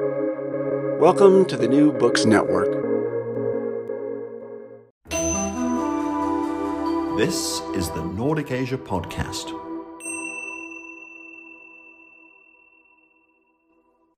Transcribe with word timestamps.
Welcome 0.00 1.44
to 1.44 1.56
the 1.56 1.68
New 1.68 1.92
Books 1.92 2.24
Network. 2.24 2.72
This 7.16 7.60
is 7.76 7.90
the 7.90 8.04
Nordic 8.04 8.50
Asia 8.50 8.76
Podcast. 8.76 9.52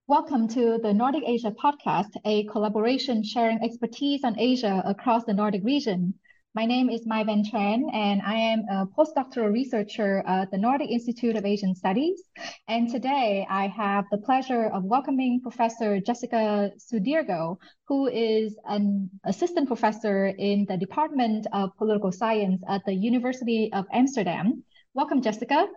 Welcome 0.06 0.48
to 0.48 0.78
the 0.82 0.94
Nordic 0.94 1.24
Asia 1.26 1.50
Podcast, 1.50 2.16
a 2.24 2.44
collaboration 2.44 3.22
sharing 3.22 3.62
expertise 3.62 4.24
on 4.24 4.38
Asia 4.38 4.82
across 4.86 5.24
the 5.24 5.34
Nordic 5.34 5.62
region. 5.62 6.14
My 6.56 6.64
name 6.64 6.88
is 6.88 7.04
Mai 7.04 7.22
Van 7.22 7.44
Tran, 7.44 7.82
and 7.92 8.22
I 8.22 8.32
am 8.32 8.60
a 8.70 8.86
postdoctoral 8.86 9.52
researcher 9.52 10.24
at 10.26 10.50
the 10.50 10.56
Nordic 10.56 10.88
Institute 10.88 11.36
of 11.36 11.44
Asian 11.44 11.74
Studies. 11.74 12.22
And 12.66 12.88
today 12.90 13.46
I 13.50 13.66
have 13.66 14.06
the 14.10 14.16
pleasure 14.16 14.70
of 14.72 14.82
welcoming 14.84 15.42
Professor 15.42 16.00
Jessica 16.00 16.72
Soedirgo, 16.78 17.58
who 17.88 18.06
is 18.06 18.56
an 18.64 19.10
assistant 19.26 19.66
professor 19.66 20.28
in 20.28 20.64
the 20.66 20.78
Department 20.78 21.46
of 21.52 21.76
Political 21.76 22.12
Science 22.12 22.62
at 22.66 22.80
the 22.86 22.94
University 22.94 23.70
of 23.74 23.84
Amsterdam. 23.92 24.64
Welcome, 24.94 25.20
Jessica. 25.20 25.68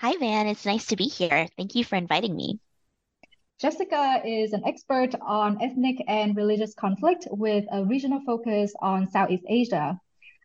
Hi, 0.00 0.16
Van. 0.16 0.46
It's 0.46 0.64
nice 0.64 0.86
to 0.86 0.96
be 0.96 1.04
here. 1.04 1.48
Thank 1.58 1.74
you 1.74 1.84
for 1.84 1.96
inviting 1.96 2.34
me. 2.34 2.60
Jessica 3.62 4.20
is 4.24 4.52
an 4.52 4.64
expert 4.66 5.14
on 5.20 5.62
ethnic 5.62 6.02
and 6.08 6.34
religious 6.34 6.74
conflict 6.74 7.28
with 7.30 7.64
a 7.70 7.84
regional 7.84 8.20
focus 8.26 8.74
on 8.82 9.08
Southeast 9.08 9.44
Asia. 9.48 10.00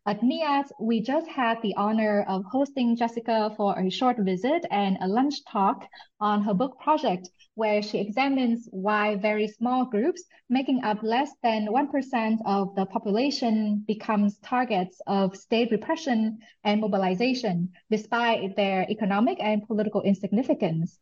At 0.05 0.21
NIAS, 0.21 0.71
we 0.79 1.01
just 1.01 1.27
had 1.27 1.59
the 1.63 1.73
honor 1.77 2.21
of 2.27 2.45
hosting 2.45 2.95
Jessica 2.95 3.51
for 3.57 3.75
a 3.75 3.89
short 3.89 4.19
visit 4.19 4.67
and 4.69 4.99
a 5.01 5.07
lunch 5.07 5.43
talk 5.45 5.87
on 6.19 6.43
her 6.43 6.53
book 6.53 6.79
project, 6.79 7.31
where 7.55 7.81
she 7.81 7.97
examines 7.97 8.69
why 8.69 9.15
very 9.15 9.47
small 9.47 9.83
groups, 9.85 10.23
making 10.47 10.83
up 10.83 11.01
less 11.01 11.31
than 11.41 11.69
1% 11.69 12.37
of 12.45 12.75
the 12.75 12.85
population, 12.85 13.83
becomes 13.87 14.37
targets 14.43 15.01
of 15.07 15.35
state 15.35 15.71
repression 15.71 16.37
and 16.63 16.81
mobilization, 16.81 17.73
despite 17.89 18.55
their 18.55 18.85
economic 18.91 19.39
and 19.41 19.65
political 19.65 20.03
insignificance. 20.03 20.99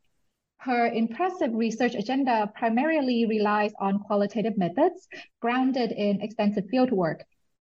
Her 0.66 0.88
impressive 0.88 1.54
research 1.54 1.94
agenda 1.94 2.52
primarily 2.56 3.28
relies 3.28 3.72
on 3.80 4.00
qualitative 4.00 4.58
methods 4.58 5.08
grounded 5.40 5.92
in 5.92 6.22
extensive 6.22 6.64
fieldwork. 6.74 7.20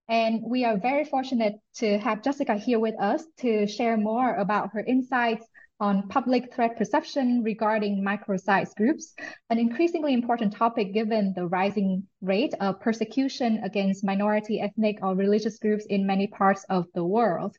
And 0.09 0.41
we 0.41 0.65
are 0.65 0.79
very 0.79 1.05
fortunate 1.05 1.53
to 1.75 1.99
have 1.99 2.23
Jessica 2.23 2.55
here 2.55 2.79
with 2.79 2.99
us 2.99 3.23
to 3.41 3.67
share 3.67 3.95
more 3.95 4.33
about 4.33 4.71
her 4.73 4.79
insights 4.79 5.45
on 5.79 6.07
public 6.07 6.51
threat 6.51 6.77
perception 6.77 7.43
regarding 7.43 8.03
micro-sized 8.03 8.75
groups, 8.75 9.13
an 9.51 9.59
increasingly 9.59 10.15
important 10.15 10.53
topic 10.53 10.91
given 10.91 11.31
the 11.35 11.45
rising 11.45 12.07
rate 12.21 12.55
of 12.59 12.79
persecution 12.79 13.59
against 13.63 14.03
minority 14.03 14.59
ethnic 14.59 14.97
or 15.03 15.13
religious 15.13 15.59
groups 15.59 15.85
in 15.85 16.07
many 16.07 16.25
parts 16.25 16.65
of 16.69 16.87
the 16.95 17.05
world. 17.05 17.55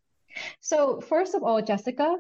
So 0.59 1.01
first 1.01 1.37
of 1.37 1.45
all, 1.45 1.63
Jessica, 1.63 2.17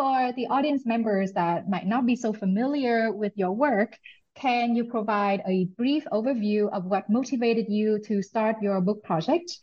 for 0.00 0.32
the 0.32 0.46
audience 0.46 0.86
members 0.86 1.32
that 1.32 1.68
might 1.68 1.86
not 1.86 2.06
be 2.06 2.16
so 2.16 2.32
familiar 2.32 3.12
with 3.12 3.34
your 3.36 3.52
work, 3.52 3.98
can 4.34 4.74
you 4.74 4.86
provide 4.86 5.42
a 5.46 5.66
brief 5.76 6.06
overview 6.10 6.72
of 6.72 6.86
what 6.86 7.10
motivated 7.10 7.66
you 7.68 7.98
to 8.06 8.22
start 8.22 8.56
your 8.62 8.80
book 8.80 9.04
project? 9.04 9.58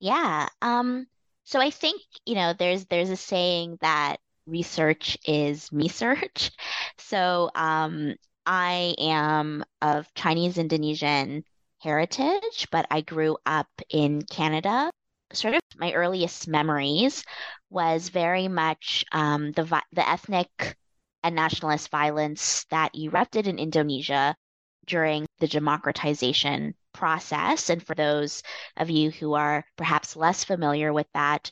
Yeah. 0.00 0.48
Um, 0.60 1.06
so 1.44 1.60
I 1.60 1.70
think, 1.70 2.02
you 2.26 2.34
know, 2.34 2.54
there's 2.58 2.86
there's 2.86 3.10
a 3.10 3.16
saying 3.16 3.78
that 3.82 4.16
research 4.46 5.16
is 5.24 5.70
me 5.70 5.88
search. 5.88 6.50
So 6.98 7.50
um, 7.56 8.14
I 8.46 8.94
am 8.98 9.64
of 9.82 10.06
Chinese 10.14 10.58
Indonesian 10.58 11.42
heritage, 11.80 12.68
but 12.70 12.86
I 12.88 13.00
grew 13.00 13.36
up 13.44 13.68
in 13.90 14.22
Canada. 14.22 14.92
Sort 15.32 15.54
of 15.54 15.60
my 15.76 15.92
earliest 15.92 16.46
memories 16.46 17.24
was 17.70 18.08
very 18.08 18.48
much 18.48 19.04
um, 19.12 19.52
the 19.52 19.64
the 19.92 20.08
ethnic 20.08 20.76
and 21.22 21.34
nationalist 21.34 21.90
violence 21.90 22.64
that 22.70 22.94
erupted 22.96 23.46
in 23.46 23.58
Indonesia 23.58 24.34
during 24.86 25.26
the 25.38 25.48
democratization 25.48 26.74
process. 26.92 27.70
And 27.70 27.84
for 27.84 27.94
those 27.94 28.42
of 28.76 28.90
you 28.90 29.10
who 29.10 29.34
are 29.34 29.64
perhaps 29.76 30.16
less 30.16 30.44
familiar 30.44 30.92
with 30.92 31.06
that, 31.14 31.50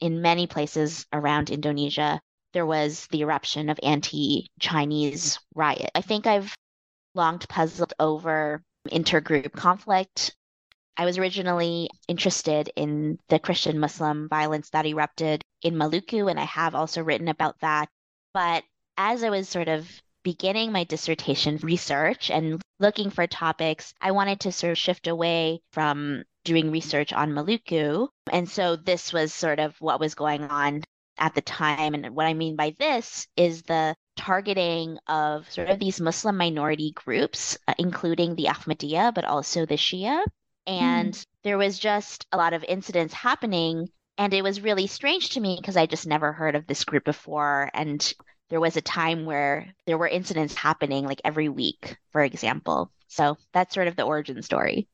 in 0.00 0.20
many 0.22 0.46
places 0.46 1.06
around 1.12 1.50
Indonesia, 1.50 2.20
there 2.52 2.66
was 2.66 3.06
the 3.08 3.22
eruption 3.22 3.70
of 3.70 3.80
anti 3.82 4.48
Chinese 4.60 5.38
riot. 5.54 5.90
I 5.94 6.02
think 6.02 6.26
I've 6.26 6.54
long 7.14 7.38
puzzled 7.38 7.94
over 7.98 8.62
intergroup 8.88 9.52
conflict 9.52 10.36
I 10.96 11.04
was 11.04 11.18
originally 11.18 11.90
interested 12.08 12.70
in 12.74 13.18
the 13.28 13.38
Christian 13.38 13.78
Muslim 13.78 14.28
violence 14.28 14.70
that 14.70 14.86
erupted 14.86 15.44
in 15.62 15.74
Maluku, 15.74 16.30
and 16.30 16.40
I 16.40 16.44
have 16.44 16.74
also 16.74 17.02
written 17.02 17.28
about 17.28 17.60
that. 17.60 17.88
But 18.32 18.64
as 18.96 19.22
I 19.22 19.30
was 19.30 19.48
sort 19.48 19.68
of 19.68 19.88
beginning 20.22 20.72
my 20.72 20.84
dissertation 20.84 21.58
research 21.58 22.30
and 22.30 22.60
looking 22.80 23.10
for 23.10 23.26
topics, 23.26 23.94
I 24.00 24.10
wanted 24.10 24.40
to 24.40 24.52
sort 24.52 24.72
of 24.72 24.78
shift 24.78 25.06
away 25.06 25.60
from 25.72 26.24
doing 26.44 26.70
research 26.70 27.12
on 27.12 27.32
Maluku. 27.32 28.08
And 28.32 28.48
so 28.48 28.76
this 28.76 29.12
was 29.12 29.32
sort 29.32 29.60
of 29.60 29.76
what 29.80 30.00
was 30.00 30.14
going 30.14 30.44
on 30.44 30.82
at 31.18 31.34
the 31.34 31.42
time. 31.42 31.94
And 31.94 32.14
what 32.16 32.26
I 32.26 32.34
mean 32.34 32.56
by 32.56 32.74
this 32.78 33.26
is 33.36 33.62
the 33.62 33.94
targeting 34.16 34.98
of 35.06 35.50
sort 35.52 35.68
of 35.68 35.78
these 35.78 36.00
Muslim 36.00 36.36
minority 36.36 36.92
groups, 36.92 37.58
uh, 37.68 37.74
including 37.78 38.34
the 38.34 38.46
Ahmadiyya, 38.46 39.14
but 39.14 39.24
also 39.24 39.66
the 39.66 39.76
Shia. 39.76 40.24
And 40.66 41.12
mm. 41.12 41.26
there 41.42 41.58
was 41.58 41.78
just 41.78 42.26
a 42.32 42.36
lot 42.36 42.52
of 42.52 42.64
incidents 42.64 43.14
happening. 43.14 43.88
And 44.18 44.32
it 44.32 44.42
was 44.42 44.60
really 44.60 44.86
strange 44.86 45.30
to 45.30 45.40
me 45.40 45.56
because 45.60 45.76
I 45.76 45.86
just 45.86 46.06
never 46.06 46.32
heard 46.32 46.54
of 46.54 46.66
this 46.66 46.84
group 46.84 47.04
before. 47.04 47.70
And 47.74 48.14
there 48.48 48.60
was 48.60 48.76
a 48.76 48.82
time 48.82 49.24
where 49.24 49.74
there 49.86 49.98
were 49.98 50.08
incidents 50.08 50.54
happening 50.54 51.04
like 51.04 51.20
every 51.24 51.48
week, 51.48 51.96
for 52.12 52.22
example. 52.22 52.90
So 53.08 53.36
that's 53.52 53.74
sort 53.74 53.88
of 53.88 53.96
the 53.96 54.04
origin 54.04 54.42
story. 54.42 54.88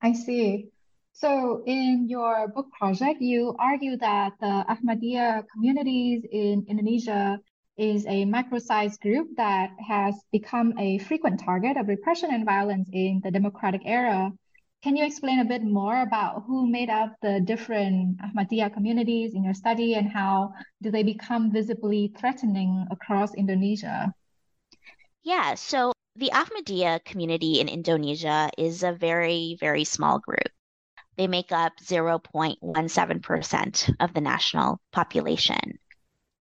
I 0.00 0.12
see. 0.12 0.68
So, 1.14 1.62
in 1.66 2.08
your 2.08 2.48
book 2.48 2.68
project, 2.72 3.20
you 3.20 3.54
argue 3.58 3.96
that 3.98 4.32
the 4.40 4.64
Ahmadiyya 4.68 5.44
communities 5.52 6.24
in 6.30 6.64
Indonesia 6.68 7.38
is 7.76 8.06
a 8.06 8.24
micro-sized 8.24 9.00
group 9.00 9.28
that 9.36 9.70
has 9.86 10.14
become 10.32 10.76
a 10.78 10.98
frequent 10.98 11.40
target 11.40 11.76
of 11.76 11.88
repression 11.88 12.30
and 12.32 12.44
violence 12.44 12.88
in 12.92 13.20
the 13.22 13.30
democratic 13.30 13.82
era. 13.84 14.32
Can 14.82 14.96
you 14.96 15.04
explain 15.04 15.38
a 15.38 15.44
bit 15.44 15.62
more 15.62 16.02
about 16.02 16.42
who 16.44 16.66
made 16.66 16.90
up 16.90 17.14
the 17.22 17.40
different 17.40 18.18
Ahmadiyya 18.18 18.74
communities 18.74 19.32
in 19.32 19.44
your 19.44 19.54
study 19.54 19.94
and 19.94 20.10
how 20.10 20.54
do 20.82 20.90
they 20.90 21.04
become 21.04 21.52
visibly 21.52 22.12
threatening 22.18 22.88
across 22.90 23.32
Indonesia? 23.34 24.12
Yeah, 25.22 25.54
so 25.54 25.92
the 26.16 26.32
Ahmadiyya 26.34 27.04
community 27.04 27.60
in 27.60 27.68
Indonesia 27.68 28.50
is 28.58 28.82
a 28.82 28.92
very, 28.92 29.56
very 29.60 29.84
small 29.84 30.18
group. 30.18 30.50
They 31.16 31.28
make 31.28 31.52
up 31.52 31.74
0.17% 31.80 33.94
of 34.00 34.14
the 34.14 34.20
national 34.20 34.80
population. 34.90 35.78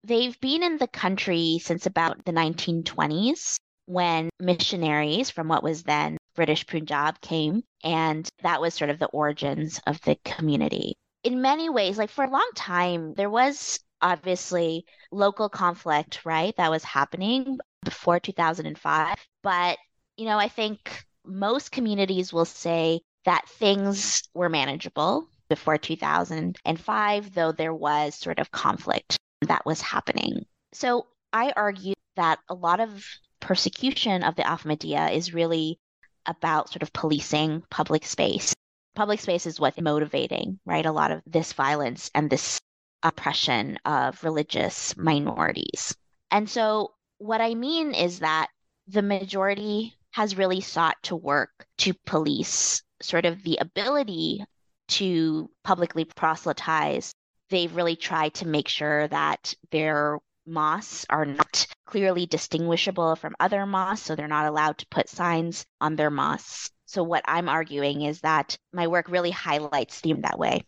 They've 0.03 0.39
been 0.39 0.63
in 0.63 0.79
the 0.79 0.87
country 0.87 1.59
since 1.61 1.85
about 1.85 2.25
the 2.25 2.31
1920s 2.31 3.57
when 3.85 4.31
missionaries 4.39 5.29
from 5.29 5.47
what 5.47 5.61
was 5.61 5.83
then 5.83 6.17
British 6.41 6.65
Punjab 6.65 7.21
came, 7.21 7.61
and 7.83 8.27
that 8.41 8.59
was 8.59 8.73
sort 8.73 8.89
of 8.89 8.97
the 8.97 9.05
origins 9.05 9.79
of 9.85 10.01
the 10.01 10.17
community. 10.25 10.95
In 11.23 11.39
many 11.39 11.69
ways, 11.69 11.99
like 11.99 12.09
for 12.09 12.23
a 12.23 12.31
long 12.31 12.49
time, 12.55 13.13
there 13.13 13.29
was 13.29 13.79
obviously 14.01 14.83
local 15.11 15.49
conflict, 15.49 16.25
right, 16.25 16.55
that 16.57 16.71
was 16.71 16.83
happening 16.83 17.59
before 17.85 18.19
2005. 18.19 19.15
But, 19.43 19.77
you 20.17 20.25
know, 20.25 20.39
I 20.39 20.47
think 20.47 21.05
most 21.23 21.71
communities 21.71 22.33
will 22.33 22.45
say 22.45 23.01
that 23.25 23.47
things 23.47 24.23
were 24.33 24.49
manageable 24.49 25.27
before 25.47 25.77
2005, 25.77 27.33
though 27.35 27.51
there 27.51 27.75
was 27.75 28.15
sort 28.15 28.39
of 28.39 28.49
conflict 28.49 29.15
that 29.41 29.63
was 29.63 29.79
happening. 29.79 30.47
So 30.73 31.05
I 31.31 31.53
argue 31.55 31.93
that 32.15 32.39
a 32.49 32.55
lot 32.55 32.79
of 32.79 33.05
persecution 33.39 34.23
of 34.23 34.35
the 34.35 34.41
Ahmadiyya 34.41 35.13
is 35.15 35.35
really 35.35 35.77
about 36.25 36.69
sort 36.69 36.83
of 36.83 36.93
policing 36.93 37.63
public 37.69 38.05
space. 38.05 38.53
Public 38.95 39.19
space 39.19 39.45
is 39.45 39.59
what's 39.59 39.79
motivating, 39.79 40.59
right? 40.65 40.85
A 40.85 40.91
lot 40.91 41.11
of 41.11 41.21
this 41.25 41.53
violence 41.53 42.11
and 42.13 42.29
this 42.29 42.59
oppression 43.03 43.77
of 43.85 44.23
religious 44.23 44.95
minorities. 44.97 45.95
And 46.29 46.49
so, 46.49 46.93
what 47.17 47.41
I 47.41 47.55
mean 47.55 47.93
is 47.93 48.19
that 48.19 48.47
the 48.87 49.01
majority 49.01 49.95
has 50.11 50.37
really 50.37 50.61
sought 50.61 50.97
to 51.03 51.15
work 51.15 51.65
to 51.77 51.93
police 52.05 52.83
sort 53.01 53.25
of 53.25 53.43
the 53.43 53.57
ability 53.61 54.43
to 54.89 55.49
publicly 55.63 56.05
proselytize. 56.05 57.13
They've 57.49 57.73
really 57.75 57.95
tried 57.95 58.33
to 58.35 58.47
make 58.47 58.67
sure 58.67 59.07
that 59.07 59.53
there 59.71 60.19
mosques 60.45 61.05
are 61.09 61.25
not 61.25 61.67
clearly 61.85 62.25
distinguishable 62.25 63.15
from 63.15 63.35
other 63.39 63.65
mosques, 63.65 64.05
so 64.05 64.15
they're 64.15 64.27
not 64.27 64.47
allowed 64.47 64.77
to 64.79 64.87
put 64.87 65.09
signs 65.09 65.65
on 65.79 65.95
their 65.95 66.09
mosques. 66.09 66.71
So, 66.85 67.03
what 67.03 67.23
I'm 67.25 67.49
arguing 67.49 68.01
is 68.01 68.21
that 68.21 68.57
my 68.73 68.87
work 68.87 69.07
really 69.09 69.31
highlights 69.31 70.01
them 70.01 70.21
that 70.21 70.39
way. 70.39 70.65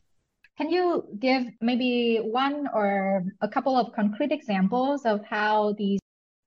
Can 0.58 0.70
you 0.70 1.04
give 1.20 1.46
maybe 1.62 2.18
one 2.18 2.68
or 2.74 3.26
a 3.42 3.48
couple 3.48 3.76
of 3.76 3.94
concrete 3.94 4.32
examples 4.32 5.06
of 5.06 5.26
how 5.26 5.74
these 5.74 6.00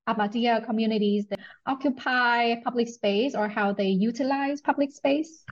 Ahmadiyya 0.08 0.64
communities 0.64 1.26
that 1.26 1.40
occupy 1.66 2.54
public 2.62 2.88
space 2.88 3.34
or 3.34 3.48
how 3.48 3.72
they 3.72 3.88
utilize 3.88 4.60
public 4.60 4.92
space? 4.92 5.44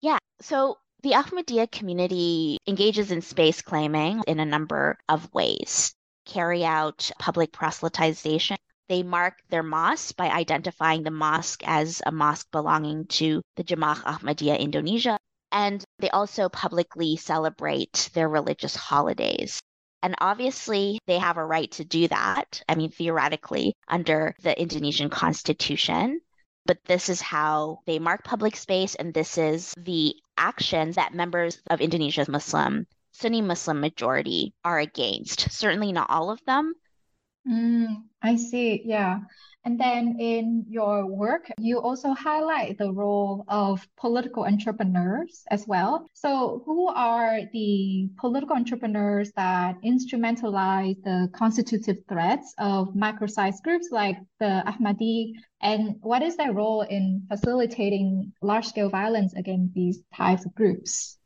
Yeah, 0.00 0.18
so 0.40 0.78
the 1.02 1.12
Ahmadiyya 1.12 1.70
community 1.70 2.58
engages 2.66 3.12
in 3.12 3.22
space 3.22 3.62
claiming 3.62 4.22
in 4.26 4.40
a 4.40 4.44
number 4.44 4.98
of 5.08 5.32
ways. 5.32 5.94
Carry 6.28 6.64
out 6.64 7.10
public 7.18 7.52
proselytization. 7.52 8.56
They 8.88 9.02
mark 9.02 9.42
their 9.48 9.62
mosque 9.62 10.14
by 10.16 10.28
identifying 10.28 11.02
the 11.02 11.10
mosque 11.10 11.62
as 11.66 12.00
a 12.06 12.12
mosque 12.12 12.50
belonging 12.52 13.06
to 13.06 13.42
the 13.56 13.64
Jamaah 13.64 14.02
Ahmadiyya 14.04 14.58
Indonesia. 14.58 15.18
And 15.50 15.82
they 15.98 16.10
also 16.10 16.48
publicly 16.48 17.16
celebrate 17.16 18.10
their 18.12 18.28
religious 18.28 18.76
holidays. 18.76 19.60
And 20.02 20.14
obviously, 20.20 20.98
they 21.06 21.18
have 21.18 21.38
a 21.38 21.44
right 21.44 21.70
to 21.72 21.84
do 21.84 22.06
that. 22.08 22.62
I 22.68 22.74
mean, 22.76 22.90
theoretically, 22.90 23.74
under 23.88 24.34
the 24.42 24.58
Indonesian 24.60 25.10
constitution. 25.10 26.20
But 26.66 26.84
this 26.84 27.08
is 27.08 27.22
how 27.22 27.80
they 27.86 27.98
mark 27.98 28.22
public 28.24 28.54
space, 28.54 28.94
and 28.94 29.14
this 29.14 29.38
is 29.38 29.74
the 29.78 30.14
actions 30.36 30.96
that 30.96 31.14
members 31.14 31.58
of 31.70 31.80
Indonesia's 31.80 32.28
Muslim, 32.28 32.86
Sunni 33.18 33.42
Muslim 33.42 33.80
majority 33.80 34.54
are 34.64 34.78
against. 34.78 35.50
Certainly 35.50 35.90
not 35.90 36.08
all 36.08 36.30
of 36.30 36.40
them. 36.46 36.74
Mm, 37.48 38.04
I 38.22 38.36
see. 38.36 38.82
Yeah. 38.84 39.20
And 39.64 39.78
then 39.78 40.20
in 40.20 40.64
your 40.68 41.04
work, 41.04 41.50
you 41.58 41.80
also 41.80 42.12
highlight 42.14 42.78
the 42.78 42.92
role 42.92 43.44
of 43.48 43.86
political 43.96 44.44
entrepreneurs 44.44 45.42
as 45.50 45.66
well. 45.66 46.06
So, 46.14 46.62
who 46.64 46.86
are 46.88 47.40
the 47.52 48.08
political 48.18 48.54
entrepreneurs 48.54 49.32
that 49.34 49.76
instrumentalize 49.82 51.02
the 51.02 51.28
constitutive 51.34 51.98
threats 52.08 52.54
of 52.58 52.94
micro-sized 52.94 53.64
groups 53.64 53.88
like 53.90 54.16
the 54.38 54.62
Ahmadi? 54.64 55.32
And 55.60 55.96
what 56.02 56.22
is 56.22 56.36
their 56.36 56.52
role 56.52 56.82
in 56.82 57.26
facilitating 57.28 58.32
large-scale 58.42 58.90
violence 58.90 59.34
against 59.34 59.74
these 59.74 60.00
types 60.14 60.46
of 60.46 60.54
groups? 60.54 61.17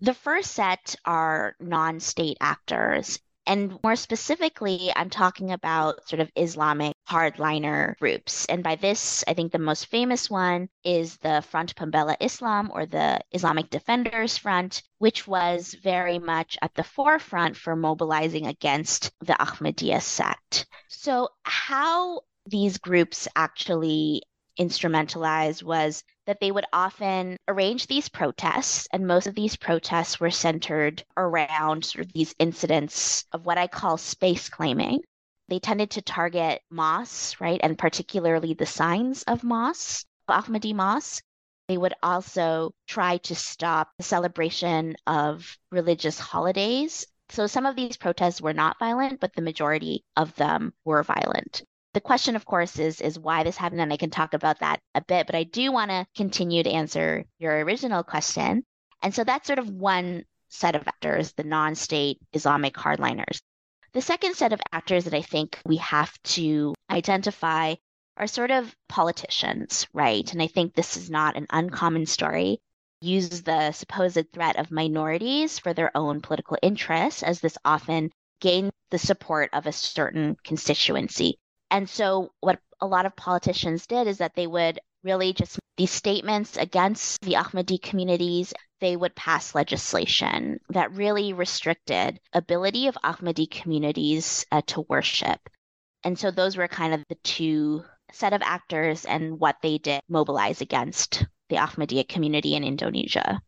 The 0.00 0.14
first 0.14 0.52
set 0.52 0.96
are 1.04 1.54
non 1.60 2.00
state 2.00 2.38
actors 2.40 3.18
and 3.50 3.78
more 3.82 3.96
specifically, 3.96 4.92
I'm 4.94 5.10
talking 5.10 5.50
about 5.50 6.08
sort 6.08 6.20
of 6.20 6.30
Islamic 6.36 6.94
hardliner 7.08 7.96
groups. 7.98 8.46
And 8.46 8.62
by 8.62 8.76
this, 8.76 9.24
I 9.26 9.34
think 9.34 9.50
the 9.50 9.58
most 9.58 9.86
famous 9.86 10.30
one 10.30 10.68
is 10.84 11.16
the 11.16 11.42
Front 11.42 11.74
Pembela 11.74 12.16
Islam 12.20 12.70
or 12.72 12.86
the 12.86 13.18
Islamic 13.32 13.68
Defenders 13.68 14.38
Front, 14.38 14.82
which 14.98 15.26
was 15.26 15.74
very 15.82 16.20
much 16.20 16.58
at 16.62 16.74
the 16.74 16.84
forefront 16.84 17.56
for 17.56 17.74
mobilizing 17.74 18.46
against 18.46 19.10
the 19.20 19.32
Ahmadiyya 19.32 20.00
sect. 20.00 20.66
So, 20.88 21.30
how 21.42 22.20
these 22.46 22.78
groups 22.78 23.26
actually 23.34 24.22
instrumentalized 24.60 25.62
was 25.62 26.04
that 26.26 26.38
they 26.40 26.52
would 26.52 26.66
often 26.72 27.36
arrange 27.48 27.86
these 27.86 28.08
protests, 28.08 28.86
and 28.92 29.06
most 29.06 29.26
of 29.26 29.34
these 29.34 29.56
protests 29.56 30.20
were 30.20 30.30
centered 30.30 31.02
around 31.16 31.84
sort 31.84 32.04
of 32.04 32.12
these 32.12 32.34
incidents 32.38 33.24
of 33.32 33.46
what 33.46 33.58
I 33.58 33.66
call 33.66 33.96
space 33.96 34.48
claiming. 34.48 35.00
They 35.48 35.58
tended 35.58 35.90
to 35.92 36.02
target 36.02 36.62
mosques, 36.70 37.40
right, 37.40 37.58
and 37.62 37.76
particularly 37.76 38.54
the 38.54 38.66
signs 38.66 39.22
of 39.24 39.42
mosques, 39.42 40.04
Ahmadi 40.28 40.74
mosques. 40.74 41.22
They 41.66 41.78
would 41.78 41.94
also 42.02 42.72
try 42.86 43.16
to 43.18 43.34
stop 43.34 43.90
the 43.96 44.04
celebration 44.04 44.96
of 45.06 45.56
religious 45.72 46.18
holidays. 46.18 47.06
So 47.30 47.46
some 47.46 47.66
of 47.66 47.76
these 47.76 47.96
protests 47.96 48.40
were 48.40 48.52
not 48.52 48.78
violent, 48.78 49.20
but 49.20 49.34
the 49.34 49.42
majority 49.42 50.04
of 50.16 50.34
them 50.36 50.72
were 50.84 51.02
violent. 51.02 51.62
The 51.92 52.00
question, 52.00 52.36
of 52.36 52.44
course, 52.44 52.78
is 52.78 53.00
is 53.00 53.18
why 53.18 53.42
this 53.42 53.56
happened, 53.56 53.80
and 53.80 53.92
I 53.92 53.96
can 53.96 54.10
talk 54.10 54.32
about 54.32 54.60
that 54.60 54.80
a 54.94 55.02
bit. 55.02 55.26
But 55.26 55.34
I 55.34 55.42
do 55.42 55.72
want 55.72 55.90
to 55.90 56.06
continue 56.14 56.62
to 56.62 56.70
answer 56.70 57.24
your 57.38 57.64
original 57.64 58.04
question, 58.04 58.64
and 59.02 59.12
so 59.12 59.24
that's 59.24 59.46
sort 59.46 59.58
of 59.58 59.68
one 59.70 60.24
set 60.48 60.76
of 60.76 60.86
actors, 60.86 61.32
the 61.32 61.44
non-state 61.44 62.18
Islamic 62.32 62.74
hardliners. 62.74 63.40
The 63.92 64.02
second 64.02 64.36
set 64.36 64.52
of 64.52 64.60
actors 64.72 65.04
that 65.04 65.14
I 65.14 65.22
think 65.22 65.58
we 65.66 65.78
have 65.78 66.16
to 66.22 66.74
identify 66.88 67.74
are 68.16 68.28
sort 68.28 68.52
of 68.52 68.72
politicians, 68.88 69.88
right? 69.92 70.32
And 70.32 70.40
I 70.40 70.46
think 70.46 70.74
this 70.74 70.96
is 70.96 71.10
not 71.10 71.36
an 71.36 71.48
uncommon 71.50 72.06
story. 72.06 72.60
Use 73.00 73.42
the 73.42 73.72
supposed 73.72 74.32
threat 74.32 74.56
of 74.60 74.70
minorities 74.70 75.58
for 75.58 75.74
their 75.74 75.90
own 75.96 76.20
political 76.20 76.56
interests, 76.62 77.24
as 77.24 77.40
this 77.40 77.58
often 77.64 78.10
gains 78.40 78.70
the 78.90 78.98
support 78.98 79.50
of 79.52 79.66
a 79.66 79.72
certain 79.72 80.36
constituency. 80.44 81.39
And 81.70 81.88
so, 81.88 82.32
what 82.40 82.58
a 82.80 82.86
lot 82.86 83.06
of 83.06 83.16
politicians 83.16 83.86
did 83.86 84.06
is 84.06 84.18
that 84.18 84.34
they 84.34 84.46
would 84.46 84.80
really 85.02 85.32
just 85.32 85.58
these 85.76 85.90
statements 85.90 86.56
against 86.56 87.20
the 87.22 87.34
Ahmadi 87.34 87.80
communities. 87.80 88.52
They 88.80 88.96
would 88.96 89.14
pass 89.14 89.54
legislation 89.54 90.60
that 90.70 90.92
really 90.92 91.32
restricted 91.32 92.20
ability 92.32 92.86
of 92.86 92.98
Ahmadi 93.02 93.50
communities 93.50 94.44
uh, 94.52 94.62
to 94.68 94.82
worship. 94.82 95.40
And 96.04 96.18
so 96.18 96.30
those 96.30 96.56
were 96.56 96.68
kind 96.68 96.94
of 96.94 97.04
the 97.08 97.14
two 97.16 97.84
set 98.12 98.32
of 98.32 98.42
actors 98.42 99.04
and 99.04 99.38
what 99.38 99.56
they 99.62 99.78
did 99.78 100.00
mobilize 100.08 100.60
against 100.60 101.26
the 101.48 101.56
Ahmadiyya 101.56 102.08
community 102.08 102.54
in 102.54 102.64
Indonesia. 102.64 103.40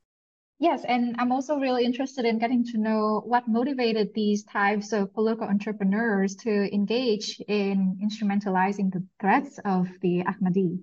Yes, 0.63 0.85
and 0.85 1.17
I'm 1.19 1.33
also 1.33 1.57
really 1.57 1.85
interested 1.85 2.25
in 2.25 2.39
getting 2.39 2.65
to 2.67 2.79
know 2.79 3.21
what 3.27 3.49
motivated 3.49 4.15
these 4.15 4.45
types 4.45 4.93
of 4.93 5.13
political 5.13 5.49
entrepreneurs 5.49 6.37
to 6.37 6.73
engage 6.73 7.41
in 7.49 7.99
instrumentalizing 8.01 8.93
the 8.93 9.05
threats 9.21 9.59
of 9.65 9.89
the 10.03 10.23
Ahmadi. 10.23 10.79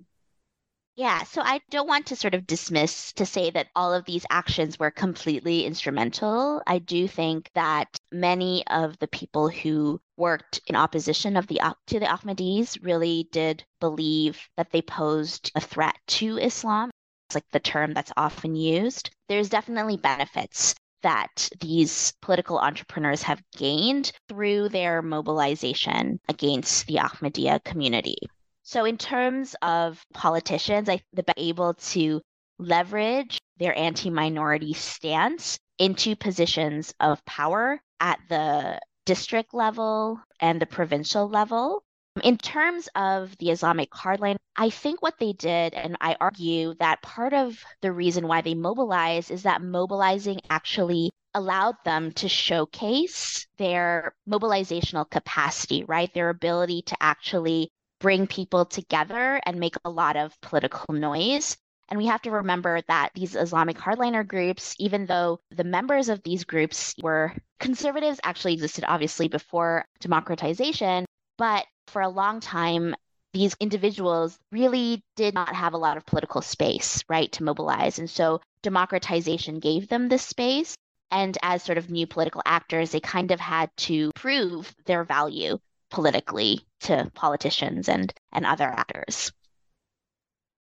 Yeah, 0.96 1.22
so 1.22 1.40
I 1.40 1.62
don't 1.70 1.88
want 1.88 2.04
to 2.08 2.16
sort 2.16 2.34
of 2.34 2.46
dismiss 2.46 3.14
to 3.14 3.24
say 3.24 3.48
that 3.52 3.68
all 3.74 3.94
of 3.94 4.04
these 4.04 4.26
actions 4.28 4.78
were 4.78 4.90
completely 4.90 5.64
instrumental. 5.64 6.60
I 6.66 6.78
do 6.78 7.08
think 7.08 7.50
that 7.54 7.88
many 8.12 8.66
of 8.66 8.98
the 8.98 9.08
people 9.08 9.48
who 9.48 9.98
worked 10.18 10.60
in 10.66 10.76
opposition 10.76 11.38
of 11.38 11.46
the 11.46 11.62
to 11.86 11.98
the 11.98 12.04
Ahmadis 12.04 12.84
really 12.84 13.30
did 13.32 13.64
believe 13.80 14.46
that 14.58 14.72
they 14.72 14.82
posed 14.82 15.50
a 15.54 15.60
threat 15.62 15.96
to 16.18 16.36
Islam 16.36 16.90
like 17.34 17.48
the 17.52 17.60
term 17.60 17.92
that's 17.94 18.12
often 18.16 18.54
used. 18.54 19.10
There's 19.28 19.48
definitely 19.48 19.96
benefits 19.96 20.74
that 21.02 21.48
these 21.60 22.12
political 22.20 22.58
entrepreneurs 22.58 23.22
have 23.22 23.42
gained 23.56 24.12
through 24.28 24.68
their 24.68 25.02
mobilization 25.02 26.20
against 26.28 26.86
the 26.86 26.96
Ahmadiyya 26.96 27.64
community. 27.64 28.18
So, 28.62 28.84
in 28.84 28.98
terms 28.98 29.56
of 29.62 30.02
politicians, 30.12 30.88
I 30.88 31.00
they're 31.12 31.24
able 31.36 31.74
to 31.74 32.20
leverage 32.58 33.40
their 33.56 33.76
anti 33.76 34.10
minority 34.10 34.74
stance 34.74 35.58
into 35.78 36.14
positions 36.14 36.94
of 37.00 37.24
power 37.24 37.80
at 38.00 38.20
the 38.28 38.78
district 39.06 39.54
level 39.54 40.20
and 40.40 40.60
the 40.60 40.66
provincial 40.66 41.28
level 41.28 41.82
in 42.20 42.38
terms 42.38 42.88
of 42.94 43.36
the 43.38 43.50
Islamic 43.50 43.90
hardline, 43.90 44.36
I 44.56 44.70
think 44.70 45.02
what 45.02 45.18
they 45.18 45.32
did, 45.32 45.74
and 45.74 45.96
I 46.00 46.16
argue 46.20 46.74
that 46.74 47.02
part 47.02 47.32
of 47.32 47.62
the 47.82 47.92
reason 47.92 48.28
why 48.28 48.40
they 48.40 48.54
mobilized 48.54 49.30
is 49.30 49.44
that 49.44 49.62
mobilizing 49.62 50.40
actually 50.50 51.10
allowed 51.34 51.76
them 51.84 52.12
to 52.12 52.28
showcase 52.28 53.46
their 53.58 54.14
mobilizational 54.28 55.08
capacity, 55.08 55.84
right? 55.84 56.12
Their 56.12 56.30
ability 56.30 56.82
to 56.86 56.96
actually 57.00 57.70
bring 58.00 58.26
people 58.26 58.64
together 58.64 59.40
and 59.44 59.60
make 59.60 59.76
a 59.84 59.90
lot 59.90 60.16
of 60.16 60.40
political 60.40 60.94
noise. 60.94 61.56
And 61.88 61.98
we 61.98 62.06
have 62.06 62.22
to 62.22 62.30
remember 62.30 62.80
that 62.88 63.10
these 63.14 63.36
Islamic 63.36 63.76
hardliner 63.76 64.26
groups, 64.26 64.74
even 64.78 65.06
though 65.06 65.40
the 65.50 65.64
members 65.64 66.08
of 66.08 66.22
these 66.22 66.44
groups 66.44 66.94
were 67.02 67.34
conservatives, 67.58 68.20
actually 68.22 68.54
existed 68.54 68.84
obviously 68.86 69.28
before 69.28 69.84
democratization, 70.00 71.04
but 71.36 71.66
for 71.90 72.02
a 72.02 72.08
long 72.08 72.40
time, 72.40 72.94
these 73.32 73.56
individuals 73.60 74.38
really 74.50 75.02
did 75.16 75.34
not 75.34 75.54
have 75.54 75.74
a 75.74 75.78
lot 75.78 75.96
of 75.96 76.06
political 76.06 76.42
space, 76.42 77.04
right, 77.08 77.30
to 77.32 77.44
mobilize. 77.44 77.98
And 77.98 78.10
so 78.10 78.40
democratization 78.62 79.60
gave 79.60 79.88
them 79.88 80.08
this 80.08 80.22
space. 80.22 80.74
And 81.10 81.36
as 81.42 81.62
sort 81.62 81.78
of 81.78 81.90
new 81.90 82.06
political 82.06 82.42
actors, 82.44 82.90
they 82.90 83.00
kind 83.00 83.30
of 83.30 83.40
had 83.40 83.70
to 83.88 84.10
prove 84.14 84.74
their 84.86 85.04
value 85.04 85.58
politically 85.90 86.60
to 86.80 87.10
politicians 87.14 87.88
and, 87.88 88.12
and 88.32 88.46
other 88.46 88.64
actors. 88.64 89.32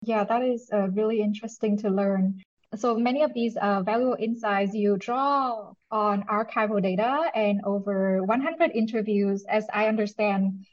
Yeah, 0.01 0.23
that 0.23 0.43
is 0.43 0.69
uh, 0.71 0.89
really 0.89 1.21
interesting 1.21 1.77
to 1.79 1.89
learn. 1.89 2.41
So 2.75 2.95
many 2.95 3.23
of 3.23 3.33
these 3.33 3.57
uh, 3.57 3.81
valuable 3.81 4.17
insights 4.19 4.73
you 4.73 4.97
draw 4.97 5.71
on 5.89 6.23
archival 6.23 6.81
data 6.81 7.31
and 7.33 7.61
over 7.63 8.21
100 8.23 8.71
interviews. 8.71 9.45
As 9.49 9.65
I 9.73 9.87
understand, 9.87 10.65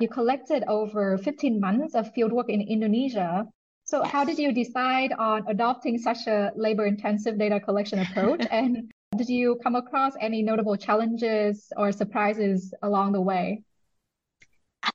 you 0.00 0.08
collected 0.08 0.64
over 0.68 1.18
15 1.18 1.60
months 1.60 1.94
of 1.94 2.12
fieldwork 2.14 2.48
in 2.48 2.60
Indonesia. 2.60 3.46
So, 3.84 4.02
how 4.02 4.24
did 4.24 4.38
you 4.38 4.52
decide 4.52 5.12
on 5.12 5.44
adopting 5.48 5.98
such 5.98 6.26
a 6.26 6.52
labor 6.56 6.86
intensive 6.86 7.38
data 7.38 7.60
collection 7.60 7.98
approach? 7.98 8.46
and 8.50 8.90
did 9.16 9.28
you 9.28 9.58
come 9.62 9.74
across 9.74 10.14
any 10.20 10.42
notable 10.42 10.76
challenges 10.76 11.72
or 11.76 11.92
surprises 11.92 12.72
along 12.82 13.12
the 13.12 13.20
way? 13.20 13.62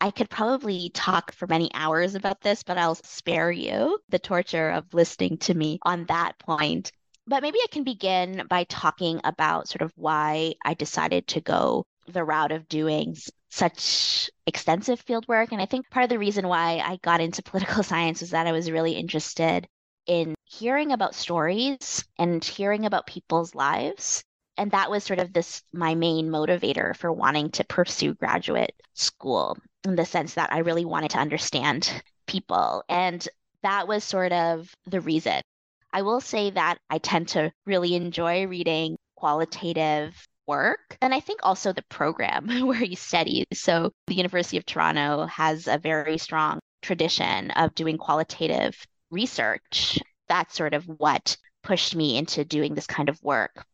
I 0.02 0.12
could 0.12 0.30
probably 0.30 0.90
talk 0.94 1.32
for 1.32 1.48
many 1.48 1.70
hours 1.74 2.16
about 2.16 2.42
this, 2.42 2.64
but 2.64 2.78
I'll 2.78 2.96
spare 2.96 3.52
you 3.52 4.00
the 4.10 4.20
torture 4.20 4.70
of 4.70 4.94
listening 4.94 5.38
to 5.40 5.54
me 5.54 5.80
on 5.84 6.06
that 6.06 6.38
point. 6.40 6.92
But 7.26 7.42
maybe 7.42 7.60
I 7.60 7.68
can 7.72 7.84
begin 7.84 8.44
by 8.50 8.64
talking 8.66 9.22
about 9.24 9.68
sort 9.68 9.82
of 9.82 9.92
why 9.96 10.56
I 10.64 10.74
decided 10.74 11.28
to 11.28 11.42
go 11.42 11.86
the 12.08 12.24
route 12.24 12.52
of 12.52 12.68
doing 12.68 13.16
such 13.50 14.30
extensive 14.46 15.00
field 15.00 15.28
work. 15.28 15.52
And 15.52 15.62
I 15.62 15.66
think 15.66 15.90
part 15.90 16.04
of 16.04 16.10
the 16.10 16.20
reason 16.20 16.48
why 16.48 16.82
I 16.84 16.98
got 17.02 17.22
into 17.22 17.44
political 17.44 17.84
science 17.92 18.22
was 18.22 18.32
that 18.32 18.48
I 18.48 18.52
was 18.52 18.72
really 18.72 18.94
interested 18.94 19.68
in 20.06 20.36
hearing 20.46 20.92
about 20.92 21.16
stories 21.16 22.06
and 22.18 22.44
hearing 22.44 22.86
about 22.86 23.08
people's 23.08 23.54
lives 23.54 24.24
and 24.58 24.72
that 24.72 24.90
was 24.90 25.04
sort 25.04 25.20
of 25.20 25.32
this 25.32 25.64
my 25.72 25.96
main 25.96 26.30
motivator 26.30 26.96
for 26.96 27.12
wanting 27.14 27.52
to 27.52 27.64
pursue 27.64 28.16
graduate 28.16 28.74
school 28.94 29.58
in 29.86 29.96
the 29.96 30.06
sense 30.06 30.34
that 30.34 30.52
I 30.52 30.60
really 30.60 30.86
wanted 30.86 31.12
to 31.12 31.20
understand 31.20 32.02
people. 32.26 32.84
And 32.90 33.28
that 33.62 33.88
was 33.88 34.04
sort 34.04 34.32
of 34.32 34.74
the 34.86 35.02
reason. 35.02 35.42
I 35.94 36.02
will 36.02 36.22
say 36.22 36.50
that 36.52 36.80
I 36.90 36.98
tend 36.98 37.30
to 37.30 37.52
really 37.66 37.96
enjoy 37.96 38.48
reading 38.48 38.98
qualitative 39.16 40.28
work. 40.48 40.98
And 41.02 41.14
I 41.14 41.20
think 41.20 41.42
also 41.44 41.74
the 41.74 41.84
program 41.90 42.48
where 42.68 42.84
you 42.84 42.96
study. 42.96 43.46
So 43.54 43.92
the 44.08 44.16
University 44.16 44.58
of 44.58 44.66
Toronto 44.66 45.26
has 45.26 45.68
a 45.68 45.78
very 45.78 46.18
strong 46.18 46.60
tradition 46.82 47.52
of 47.52 47.76
doing 47.76 47.98
qualitative 47.98 48.76
research. 49.12 50.00
That's 50.28 50.56
sort 50.56 50.74
of 50.74 50.86
what 50.86 51.38
pushed 51.64 51.96
me 51.96 52.18
into 52.18 52.46
doing 52.46 52.76
this 52.76 52.88
kind 52.88 53.10
of 53.10 53.22
work 53.22 53.66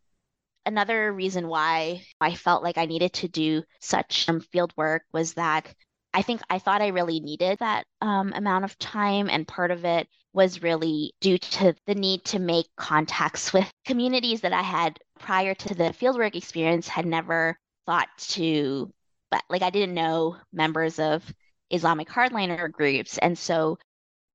another 0.65 1.11
reason 1.11 1.47
why 1.47 2.03
I 2.19 2.35
felt 2.35 2.63
like 2.63 2.77
I 2.77 2.85
needed 2.85 3.13
to 3.13 3.27
do 3.27 3.63
such 3.79 4.27
field 4.51 4.73
work 4.77 5.03
was 5.11 5.33
that 5.33 5.73
I 6.13 6.21
think 6.21 6.41
I 6.49 6.59
thought 6.59 6.81
I 6.81 6.87
really 6.87 7.19
needed 7.19 7.59
that 7.59 7.85
um, 8.01 8.33
amount 8.35 8.65
of 8.65 8.77
time. 8.77 9.29
And 9.29 9.47
part 9.47 9.71
of 9.71 9.83
it 9.85 10.07
was 10.33 10.61
really 10.61 11.13
due 11.21 11.37
to 11.37 11.75
the 11.87 11.95
need 11.95 12.23
to 12.25 12.39
make 12.39 12.67
contacts 12.77 13.53
with 13.53 13.71
communities 13.85 14.41
that 14.41 14.53
I 14.53 14.61
had 14.61 14.99
prior 15.19 15.53
to 15.55 15.75
the 15.75 15.85
fieldwork 15.85 16.35
experience 16.35 16.87
had 16.87 17.05
never 17.05 17.57
thought 17.85 18.09
to, 18.17 18.91
but 19.31 19.43
like 19.49 19.61
I 19.61 19.69
didn't 19.69 19.95
know 19.95 20.37
members 20.51 20.99
of 20.99 21.23
Islamic 21.69 22.09
hardliner 22.09 22.71
groups. 22.71 23.17
And 23.17 23.37
so 23.37 23.77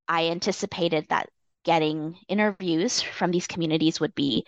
I 0.09 0.29
anticipated 0.29 1.07
that 1.09 1.29
getting 1.65 2.17
interviews 2.29 3.03
from 3.03 3.31
these 3.31 3.47
communities 3.47 4.01
would 4.01 4.15
be 4.15 4.47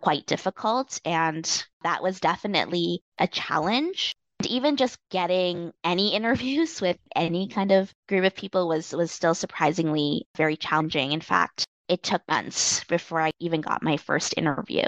quite 0.00 0.26
difficult. 0.26 1.00
And 1.04 1.64
that 1.82 2.02
was 2.02 2.20
definitely 2.20 3.02
a 3.18 3.26
challenge. 3.26 4.14
Even 4.44 4.76
just 4.76 4.98
getting 5.10 5.72
any 5.84 6.14
interviews 6.14 6.80
with 6.80 6.98
any 7.14 7.48
kind 7.48 7.72
of 7.72 7.92
group 8.08 8.24
of 8.24 8.34
people 8.34 8.68
was, 8.68 8.92
was 8.92 9.10
still 9.10 9.34
surprisingly 9.34 10.26
very 10.36 10.56
challenging. 10.56 11.12
In 11.12 11.20
fact, 11.20 11.64
it 11.88 12.02
took 12.02 12.22
months 12.28 12.84
before 12.84 13.20
I 13.20 13.30
even 13.40 13.60
got 13.60 13.82
my 13.82 13.96
first 13.96 14.34
interview. 14.36 14.84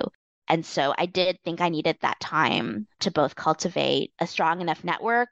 And 0.49 0.66
so 0.66 0.95
I 0.99 1.07
did 1.07 1.38
think 1.45 1.61
I 1.61 1.69
needed 1.69 1.97
that 2.00 2.21
time 2.21 2.87
to 3.00 3.11
both 3.11 3.37
cultivate 3.37 4.12
a 4.19 4.26
strong 4.26 4.61
enough 4.61 4.85
network 4.85 5.28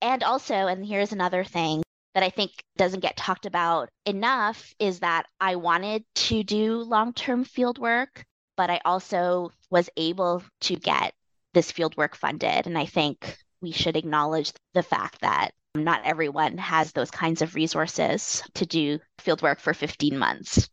and 0.00 0.22
also, 0.22 0.54
and 0.54 0.86
here's 0.86 1.12
another 1.12 1.42
thing 1.42 1.82
that 2.14 2.22
I 2.22 2.30
think 2.30 2.52
doesn't 2.76 3.00
get 3.00 3.16
talked 3.16 3.46
about 3.46 3.88
enough 4.06 4.72
is 4.78 5.00
that 5.00 5.26
I 5.40 5.56
wanted 5.56 6.04
to 6.14 6.44
do 6.44 6.78
long 6.82 7.12
term 7.12 7.44
field 7.44 7.78
work 7.78 8.24
but 8.58 8.70
I 8.70 8.80
also 8.84 9.52
was 9.70 9.88
able 9.96 10.42
to 10.62 10.74
get 10.74 11.14
this 11.54 11.70
field 11.70 11.96
work 11.96 12.16
funded. 12.16 12.66
And 12.66 12.76
I 12.76 12.86
think 12.86 13.38
we 13.60 13.72
should 13.72 13.96
acknowledge 13.96 14.52
the 14.74 14.82
fact 14.82 15.20
that 15.20 15.52
not 15.74 16.04
everyone 16.04 16.58
has 16.58 16.92
those 16.92 17.10
kinds 17.10 17.42
of 17.42 17.54
resources 17.54 18.42
to 18.54 18.66
do 18.66 18.98
fieldwork 19.20 19.60
for 19.60 19.74
15 19.74 20.16
months. 20.16 20.68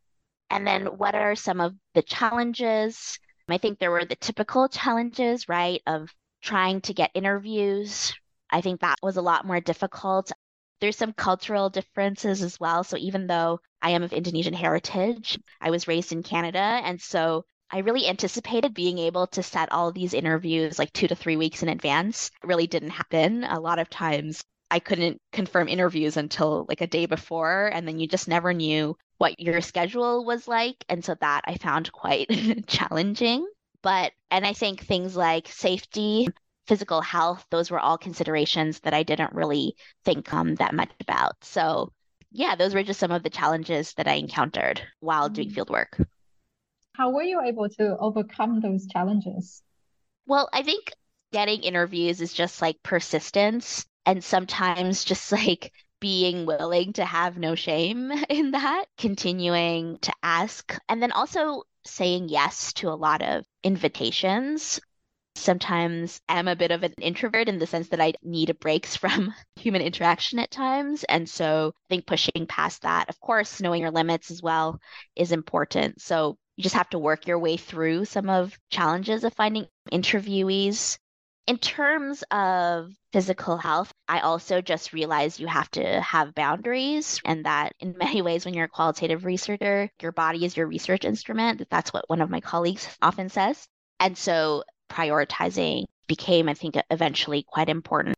And 0.49 0.65
then 0.65 0.85
what 0.85 1.15
are 1.15 1.35
some 1.35 1.59
of 1.59 1.73
the 1.93 2.01
challenges? 2.01 3.19
I 3.49 3.57
think 3.57 3.79
there 3.79 3.91
were 3.91 4.05
the 4.05 4.15
typical 4.15 4.67
challenges, 4.67 5.47
right, 5.49 5.81
of 5.85 6.09
trying 6.41 6.81
to 6.81 6.93
get 6.93 7.11
interviews. 7.13 8.13
I 8.49 8.61
think 8.61 8.81
that 8.81 8.99
was 9.01 9.17
a 9.17 9.21
lot 9.21 9.45
more 9.45 9.59
difficult. 9.59 10.31
There's 10.81 10.97
some 10.97 11.13
cultural 11.13 11.69
differences 11.69 12.41
as 12.41 12.59
well. 12.59 12.83
So 12.83 12.97
even 12.97 13.27
though 13.27 13.59
I 13.81 13.91
am 13.91 14.03
of 14.03 14.13
Indonesian 14.13 14.53
heritage, 14.53 15.39
I 15.61 15.71
was 15.71 15.87
raised 15.87 16.11
in 16.11 16.23
Canada. 16.23 16.59
And 16.59 17.01
so 17.01 17.45
I 17.71 17.79
really 17.79 18.07
anticipated 18.07 18.73
being 18.73 18.99
able 18.99 19.27
to 19.27 19.43
set 19.43 19.71
all 19.71 19.91
these 19.91 20.13
interviews 20.13 20.77
like 20.77 20.93
two 20.93 21.07
to 21.07 21.15
three 21.15 21.35
weeks 21.35 21.63
in 21.63 21.69
advance. 21.69 22.31
It 22.43 22.47
really 22.47 22.67
didn't 22.67 22.91
happen. 22.91 23.43
A 23.43 23.59
lot 23.59 23.79
of 23.79 23.89
times 23.89 24.43
I 24.69 24.79
couldn't 24.79 25.21
confirm 25.31 25.67
interviews 25.67 26.17
until 26.17 26.65
like 26.67 26.81
a 26.81 26.87
day 26.87 27.05
before, 27.05 27.67
and 27.73 27.87
then 27.87 27.99
you 27.99 28.07
just 28.07 28.27
never 28.27 28.53
knew 28.53 28.97
what 29.17 29.39
your 29.39 29.61
schedule 29.61 30.25
was 30.25 30.47
like. 30.47 30.83
And 30.89 31.03
so 31.03 31.15
that 31.21 31.41
I 31.45 31.55
found 31.55 31.91
quite 31.91 32.29
challenging. 32.67 33.47
But, 33.81 34.11
and 34.31 34.45
I 34.45 34.53
think 34.53 34.81
things 34.81 35.15
like 35.15 35.47
safety, 35.47 36.27
physical 36.67 37.01
health, 37.01 37.45
those 37.51 37.69
were 37.69 37.79
all 37.79 37.97
considerations 37.97 38.79
that 38.81 38.93
I 38.93 39.03
didn't 39.03 39.33
really 39.33 39.75
think 40.03 40.33
um, 40.33 40.55
that 40.55 40.73
much 40.73 40.89
about. 41.01 41.35
So, 41.43 41.91
yeah, 42.31 42.55
those 42.55 42.73
were 42.73 42.83
just 42.83 42.99
some 42.99 43.11
of 43.11 43.23
the 43.23 43.29
challenges 43.29 43.93
that 43.93 44.07
I 44.07 44.13
encountered 44.13 44.81
while 44.99 45.29
doing 45.29 45.49
mm-hmm. 45.49 45.55
How 46.97 47.09
were 47.11 47.23
you 47.23 47.41
able 47.41 47.69
to 47.69 47.97
overcome 47.97 48.61
those 48.61 48.87
challenges? 48.87 49.61
Well, 50.27 50.49
I 50.53 50.63
think 50.63 50.91
getting 51.31 51.61
interviews 51.63 52.21
is 52.21 52.33
just 52.33 52.61
like 52.61 52.81
persistence 52.83 53.85
and 54.05 54.23
sometimes 54.23 55.03
just 55.03 55.31
like 55.31 55.73
being 55.99 56.45
willing 56.45 56.93
to 56.93 57.05
have 57.05 57.37
no 57.37 57.55
shame 57.55 58.11
in 58.29 58.51
that, 58.51 58.85
continuing 58.97 59.97
to 59.99 60.13
ask, 60.23 60.77
and 60.87 61.01
then 61.01 61.11
also 61.11 61.63
saying 61.85 62.29
yes 62.29 62.73
to 62.73 62.89
a 62.89 62.95
lot 62.95 63.21
of 63.21 63.45
invitations. 63.63 64.79
Sometimes 65.35 66.21
I'm 66.29 66.47
a 66.47 66.55
bit 66.55 66.71
of 66.71 66.83
an 66.83 66.93
introvert 67.01 67.49
in 67.49 67.59
the 67.59 67.67
sense 67.67 67.89
that 67.89 68.01
I 68.01 68.13
need 68.23 68.57
breaks 68.59 68.95
from 68.97 69.33
human 69.57 69.81
interaction 69.81 70.39
at 70.39 70.51
times. 70.51 71.03
And 71.05 71.29
so 71.29 71.73
I 71.75 71.87
think 71.89 72.07
pushing 72.07 72.47
past 72.47 72.83
that, 72.83 73.09
of 73.09 73.19
course, 73.19 73.61
knowing 73.61 73.81
your 73.81 73.91
limits 73.91 74.31
as 74.31 74.41
well 74.41 74.79
is 75.15 75.31
important. 75.31 76.01
So 76.01 76.37
you 76.55 76.63
just 76.63 76.75
have 76.75 76.89
to 76.89 76.99
work 76.99 77.27
your 77.27 77.39
way 77.39 77.57
through 77.57 78.05
some 78.05 78.29
of 78.29 78.57
challenges 78.69 79.23
of 79.23 79.33
finding 79.33 79.67
interviewees. 79.91 80.97
In 81.47 81.57
terms 81.59 82.23
of 82.31 82.91
physical 83.13 83.57
health, 83.57 83.91
I 84.07 84.21
also 84.21 84.61
just 84.61 84.93
realized 84.93 85.39
you 85.39 85.47
have 85.47 85.69
to 85.71 86.01
have 86.01 86.33
boundaries, 86.33 87.21
and 87.23 87.45
that 87.45 87.73
in 87.79 87.97
many 87.99 88.21
ways, 88.21 88.45
when 88.45 88.53
you're 88.53 88.65
a 88.65 88.69
qualitative 88.69 89.25
researcher, 89.25 89.89
your 90.01 90.11
body 90.11 90.45
is 90.45 90.57
your 90.57 90.67
research 90.67 91.05
instrument. 91.05 91.61
That's 91.69 91.93
what 91.93 92.09
one 92.09 92.21
of 92.21 92.29
my 92.29 92.41
colleagues 92.41 92.87
often 93.01 93.29
says. 93.29 93.67
And 93.99 94.17
so 94.17 94.63
prioritizing 94.89 95.85
became, 96.07 96.49
I 96.49 96.53
think, 96.53 96.75
eventually 96.89 97.43
quite 97.43 97.69
important. 97.69 98.15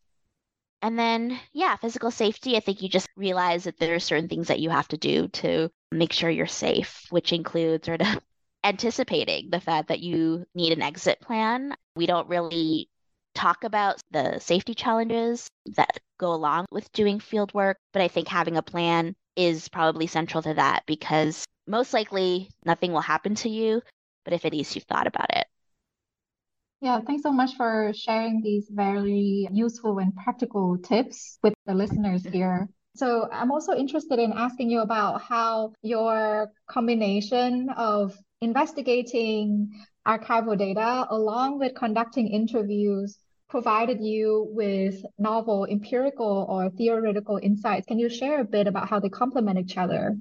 And 0.82 0.98
then, 0.98 1.40
yeah, 1.54 1.76
physical 1.76 2.12
safety. 2.12 2.56
I 2.56 2.60
think 2.60 2.82
you 2.82 2.90
just 2.90 3.10
realize 3.16 3.64
that 3.64 3.80
there 3.80 3.96
are 3.96 4.00
certain 4.00 4.30
things 4.30 4.48
that 4.48 4.60
you 4.60 4.70
have 4.70 4.88
to 4.90 4.98
do 4.98 5.28
to 5.30 5.70
make 5.92 6.14
sure 6.14 6.30
you're 6.30 6.46
safe, 6.46 7.08
which 7.10 7.34
includes 7.34 7.88
sort 7.88 8.02
of 8.02 8.20
anticipating 8.64 9.50
the 9.50 9.60
fact 9.60 9.88
that 9.90 10.00
you 10.00 10.46
need 10.54 10.74
an 10.74 10.82
exit 10.82 11.20
plan. 11.22 11.76
We 11.96 12.06
don't 12.06 12.28
really 12.28 12.90
talk 13.36 13.64
about 13.64 14.02
the 14.12 14.40
safety 14.40 14.74
challenges 14.74 15.48
that 15.76 16.00
go 16.20 16.34
along 16.34 16.66
with 16.72 16.92
doing 16.92 17.20
field 17.20 17.54
work, 17.54 17.78
but 17.94 18.02
I 18.02 18.08
think 18.08 18.28
having 18.28 18.58
a 18.58 18.64
plan 18.64 19.16
is 19.36 19.70
probably 19.70 20.08
central 20.08 20.42
to 20.44 20.56
that 20.56 20.84
because 20.88 21.46
most 21.68 21.94
likely 21.94 22.50
nothing 22.66 22.92
will 22.92 23.02
happen 23.02 23.36
to 23.36 23.50
you, 23.50 23.82
but 24.24 24.34
if 24.34 24.46
at 24.46 24.54
least 24.54 24.76
you've 24.76 24.86
thought 24.86 25.08
about 25.08 25.30
it. 25.36 25.46
Yeah, 26.82 27.02
thanks 27.02 27.24
so 27.24 27.32
much 27.32 27.56
for 27.56 27.92
sharing 27.96 28.42
these 28.42 28.68
very 28.70 29.48
useful 29.52 29.98
and 29.98 30.16
practical 30.16 30.78
tips 30.78 31.40
with 31.42 31.54
the 31.66 31.74
listeners 31.74 32.24
here. 32.24 32.68
So 32.96 33.28
I'm 33.32 33.52
also 33.52 33.74
interested 33.74 34.20
in 34.20 34.32
asking 34.34 34.70
you 34.70 34.82
about 34.82 35.22
how 35.22 35.74
your 35.82 36.52
combination 36.68 37.70
of 37.76 38.16
investigating 38.42 39.72
archival 40.06 40.58
data 40.58 41.08
along 41.10 41.60
with 41.60 41.76
conducting 41.76 42.28
interviews 42.28 43.18
provided 43.50 44.02
you 44.02 44.48
with 44.52 45.06
novel 45.18 45.66
empirical 45.66 46.46
or 46.50 46.70
theoretical 46.70 47.40
insights. 47.42 47.86
Can 47.88 48.00
you 48.00 48.10
share 48.10 48.42
a 48.42 48.46
bit 48.46 48.68
about 48.68 48.90
how 48.90 49.00
they 49.00 49.10
complement 49.10 49.58
each 49.58 49.78
other? 49.78 50.18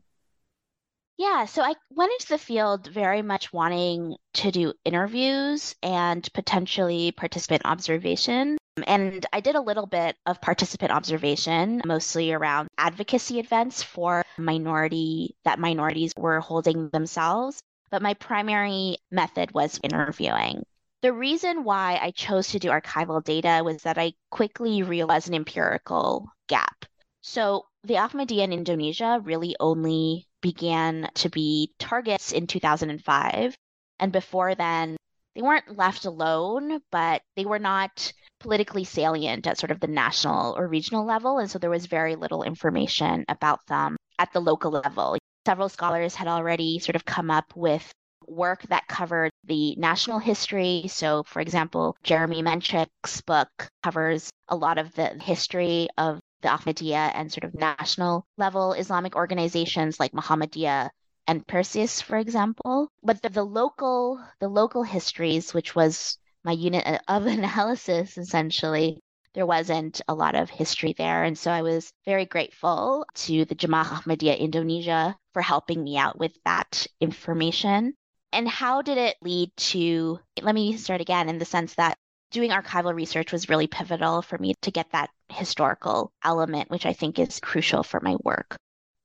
Yeah, 1.18 1.46
so 1.46 1.62
I 1.62 1.74
went 1.90 2.12
into 2.12 2.28
the 2.28 2.38
field 2.38 2.88
very 2.88 3.22
much 3.22 3.52
wanting 3.52 4.16
to 4.34 4.50
do 4.50 4.74
interviews 4.84 5.74
and 5.82 6.28
potentially 6.34 7.10
participant 7.12 7.62
observation. 7.64 8.58
And 8.86 9.24
I 9.32 9.40
did 9.40 9.54
a 9.56 9.62
little 9.62 9.86
bit 9.86 10.16
of 10.26 10.42
participant 10.42 10.92
observation, 10.92 11.80
mostly 11.86 12.32
around 12.32 12.68
advocacy 12.76 13.38
events 13.40 13.82
for 13.82 14.24
minority 14.36 15.34
that 15.44 15.58
minorities 15.58 16.12
were 16.18 16.40
holding 16.40 16.90
themselves. 16.90 17.62
But 17.90 18.02
my 18.02 18.14
primary 18.14 18.98
method 19.10 19.52
was 19.52 19.80
interviewing. 19.82 20.64
The 21.02 21.12
reason 21.12 21.62
why 21.62 21.98
I 22.02 22.10
chose 22.10 22.48
to 22.48 22.58
do 22.58 22.70
archival 22.70 23.22
data 23.22 23.62
was 23.64 23.82
that 23.82 23.98
I 23.98 24.14
quickly 24.30 24.82
realized 24.82 25.28
an 25.28 25.34
empirical 25.34 26.26
gap. 26.48 26.84
So 27.22 27.66
the 27.84 27.94
Ahmadiyya 27.94 28.44
in 28.44 28.52
Indonesia 28.52 29.20
really 29.22 29.54
only 29.60 30.26
began 30.40 31.08
to 31.14 31.28
be 31.28 31.72
targets 31.78 32.32
in 32.32 32.46
2005. 32.46 33.54
And 33.98 34.12
before 34.12 34.54
then, 34.54 34.96
they 35.34 35.42
weren't 35.42 35.76
left 35.76 36.06
alone, 36.06 36.80
but 36.90 37.22
they 37.36 37.44
were 37.44 37.58
not 37.58 38.12
politically 38.40 38.84
salient 38.84 39.46
at 39.46 39.58
sort 39.58 39.70
of 39.70 39.80
the 39.80 39.86
national 39.86 40.56
or 40.56 40.66
regional 40.66 41.04
level. 41.04 41.38
And 41.38 41.50
so 41.50 41.58
there 41.58 41.70
was 41.70 41.86
very 41.86 42.16
little 42.16 42.42
information 42.42 43.24
about 43.28 43.60
them 43.66 43.96
at 44.18 44.32
the 44.32 44.40
local 44.40 44.70
level. 44.70 45.18
Several 45.46 45.68
scholars 45.68 46.16
had 46.16 46.26
already 46.26 46.80
sort 46.80 46.96
of 46.96 47.04
come 47.04 47.30
up 47.30 47.54
with 47.54 47.94
work 48.26 48.62
that 48.62 48.88
covered 48.88 49.30
the 49.44 49.76
national 49.76 50.18
history. 50.18 50.86
So, 50.88 51.22
for 51.22 51.38
example, 51.38 51.96
Jeremy 52.02 52.42
Menchik's 52.42 53.20
book 53.20 53.48
covers 53.84 54.28
a 54.48 54.56
lot 54.56 54.78
of 54.78 54.92
the 54.96 55.06
history 55.22 55.86
of 55.98 56.18
the 56.42 56.48
Ahmadiyya 56.48 57.12
and 57.14 57.30
sort 57.30 57.44
of 57.44 57.54
national 57.54 58.26
level 58.36 58.72
Islamic 58.72 59.14
organizations 59.14 60.00
like 60.00 60.10
Muhammadiyah 60.10 60.90
and 61.28 61.46
Persis, 61.46 62.02
for 62.02 62.18
example. 62.18 62.88
But 63.04 63.22
the, 63.22 63.28
the 63.28 63.44
local 63.44 64.20
the 64.40 64.48
local 64.48 64.82
histories, 64.82 65.54
which 65.54 65.76
was 65.76 66.18
my 66.42 66.50
unit 66.50 67.02
of 67.06 67.26
analysis 67.38 68.18
essentially, 68.18 68.98
there 69.36 69.46
wasn't 69.46 70.00
a 70.08 70.14
lot 70.14 70.34
of 70.34 70.48
history 70.48 70.94
there. 70.96 71.22
And 71.22 71.38
so 71.38 71.50
I 71.50 71.60
was 71.60 71.92
very 72.06 72.24
grateful 72.24 73.04
to 73.16 73.44
the 73.44 73.54
Jamaah 73.54 73.84
Ahmadiyya 73.84 74.38
Indonesia 74.38 75.14
for 75.34 75.42
helping 75.42 75.84
me 75.84 75.98
out 75.98 76.18
with 76.18 76.32
that 76.46 76.86
information. 77.02 77.92
And 78.32 78.48
how 78.48 78.80
did 78.80 78.96
it 78.96 79.16
lead 79.20 79.50
to, 79.56 80.18
let 80.40 80.54
me 80.54 80.78
start 80.78 81.02
again 81.02 81.28
in 81.28 81.36
the 81.36 81.44
sense 81.44 81.74
that 81.74 81.98
doing 82.30 82.50
archival 82.50 82.94
research 82.94 83.30
was 83.30 83.50
really 83.50 83.66
pivotal 83.66 84.22
for 84.22 84.38
me 84.38 84.54
to 84.62 84.70
get 84.70 84.90
that 84.92 85.10
historical 85.28 86.12
element, 86.24 86.70
which 86.70 86.86
I 86.86 86.94
think 86.94 87.18
is 87.18 87.38
crucial 87.38 87.82
for 87.82 88.00
my 88.00 88.16
work. 88.24 88.56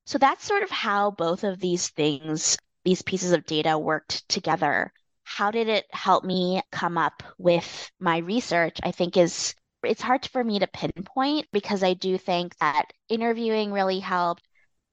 So 0.05 0.17
that's 0.17 0.45
sort 0.45 0.63
of 0.63 0.69
how 0.71 1.11
both 1.11 1.43
of 1.43 1.59
these 1.59 1.89
things, 1.89 2.57
these 2.85 3.01
pieces 3.01 3.33
of 3.33 3.45
data 3.45 3.77
worked 3.77 4.27
together. 4.29 4.93
How 5.25 5.51
did 5.51 5.67
it 5.67 5.85
help 5.91 6.23
me 6.23 6.61
come 6.71 6.97
up 6.97 7.21
with 7.37 7.91
my 7.99 8.19
research? 8.19 8.79
I 8.81 8.91
think 8.91 9.17
is 9.17 9.55
it's 9.83 10.01
hard 10.01 10.25
for 10.25 10.43
me 10.43 10.59
to 10.59 10.67
pinpoint 10.67 11.47
because 11.51 11.83
I 11.83 11.93
do 11.93 12.17
think 12.17 12.55
that 12.57 12.91
interviewing 13.09 13.71
really 13.71 13.99
helped 13.99 14.43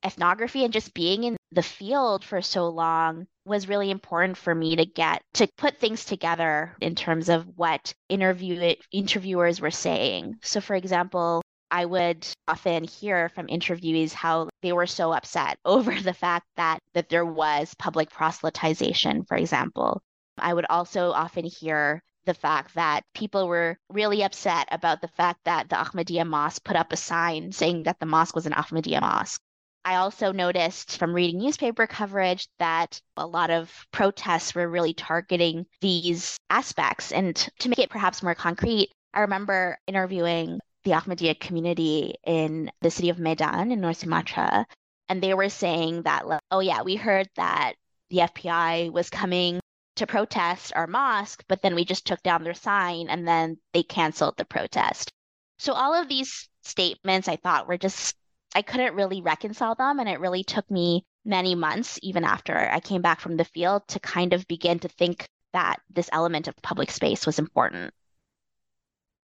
ethnography 0.05 0.65
and 0.65 0.73
just 0.73 0.95
being 0.95 1.25
in 1.25 1.37
the 1.53 1.63
field 1.63 2.25
for 2.25 2.41
so 2.41 2.69
long 2.69 3.27
was 3.45 3.69
really 3.69 3.91
important 3.91 4.37
for 4.37 4.55
me 4.55 4.77
to 4.77 4.85
get 4.85 5.23
to 5.35 5.49
put 5.57 5.79
things 5.79 6.05
together 6.05 6.77
in 6.81 6.95
terms 6.95 7.29
of 7.29 7.47
what 7.57 7.93
interview 8.09 8.75
interviewers 8.93 9.61
were 9.61 9.71
saying. 9.71 10.37
So 10.43 10.61
for 10.61 10.77
example, 10.77 11.43
I 11.71 11.85
would 11.85 12.27
often 12.47 12.85
hear 12.85 13.29
from 13.31 13.49
interviewees 13.49 14.13
how 14.13 14.49
they 14.63 14.73
were 14.73 14.87
so 14.87 15.13
upset 15.13 15.59
over 15.65 15.99
the 16.01 16.15
fact 16.15 16.47
that 16.57 16.79
that 16.95 17.09
there 17.09 17.27
was 17.27 17.75
public 17.79 18.11
proselytization, 18.11 19.27
for 19.27 19.37
example. 19.37 20.01
I 20.39 20.55
would 20.55 20.67
also 20.71 21.11
often 21.11 21.45
hear 21.45 22.01
the 22.29 22.35
fact 22.35 22.75
that 22.75 23.05
people 23.15 23.49
were 23.49 23.79
really 23.89 24.23
upset 24.23 24.69
about 24.71 25.01
the 25.01 25.09
fact 25.09 25.41
that 25.45 25.71
the 25.71 25.77
Ahmadiyya 25.77 26.27
mosque 26.27 26.63
put 26.63 26.77
up 26.77 26.93
a 26.93 26.97
sign 26.97 27.51
saying 27.53 27.85
that 27.85 27.99
the 27.99 28.07
mosque 28.07 28.37
was 28.37 28.45
an 28.45 28.53
Ahmadiyya 28.53 29.01
mosque. 29.01 29.41
I 29.83 29.95
also 29.95 30.33
noticed 30.33 30.99
from 30.99 31.15
reading 31.15 31.39
newspaper 31.39 31.87
coverage 31.87 32.47
that 32.59 33.01
a 33.17 33.27
lot 33.27 33.49
of 33.49 33.73
protests 33.93 34.55
were 34.55 34.69
really 34.69 34.93
targeting 34.93 35.65
these 35.81 36.37
aspects. 36.51 37.13
And 37.13 37.35
to 37.61 37.71
make 37.71 37.79
it 37.79 37.89
perhaps 37.89 38.23
more 38.23 38.35
concrete, 38.35 38.91
I 39.15 39.21
remember 39.21 39.79
interviewing 39.87 40.61
the 40.85 40.91
Ahmadiyya 40.91 41.41
community 41.41 42.17
in 42.27 42.71
the 42.83 42.91
city 42.91 43.09
of 43.09 43.19
Medan 43.19 43.73
in 43.73 43.81
North 43.81 43.97
Sumatra. 43.97 44.67
And 45.09 45.23
they 45.23 45.33
were 45.33 45.49
saying 45.49 46.03
that, 46.03 46.25
oh, 46.51 46.61
yeah, 46.61 46.83
we 46.83 46.97
heard 46.97 47.31
that 47.37 47.77
the 48.11 48.19
FPI 48.19 48.93
was 48.93 49.09
coming 49.09 49.61
to 49.99 50.07
protest 50.07 50.73
our 50.75 50.87
mosque, 50.87 51.45
but 51.49 51.63
then 51.63 51.75
we 51.75 51.85
just 51.85 52.07
took 52.07 52.23
down 52.23 52.45
their 52.45 52.55
sign 52.55 53.09
and 53.09 53.27
then 53.27 53.59
they 53.73 53.83
canceled 53.83 54.37
the 54.37 54.45
protest. 54.45 55.13
So 55.59 55.73
all 55.73 55.95
of 55.95 56.09
these 56.09 56.49
statements 56.63 57.29
I 57.29 57.37
thought 57.37 57.69
were 57.69 57.79
just 57.79 58.17
I 58.55 58.63
couldn't 58.63 58.95
really 58.95 59.21
reconcile 59.21 59.75
them. 59.75 59.99
And 59.99 60.09
it 60.09 60.21
really 60.21 60.43
took 60.43 60.71
me 60.71 61.05
many 61.25 61.55
months, 61.55 61.99
even 62.03 62.25
after 62.25 62.57
I 62.57 62.81
came 62.81 63.03
back 63.03 63.21
from 63.21 63.37
the 63.37 63.45
field, 63.45 63.87
to 63.89 64.01
kind 64.01 64.33
of 64.33 64.49
begin 64.49 64.79
to 64.81 64.89
think 64.89 65.29
that 65.53 65.77
this 65.91 66.09
element 66.13 66.49
of 66.49 66.57
public 66.63 66.91
space 66.91 67.27
was 67.27 67.39
important. 67.39 67.93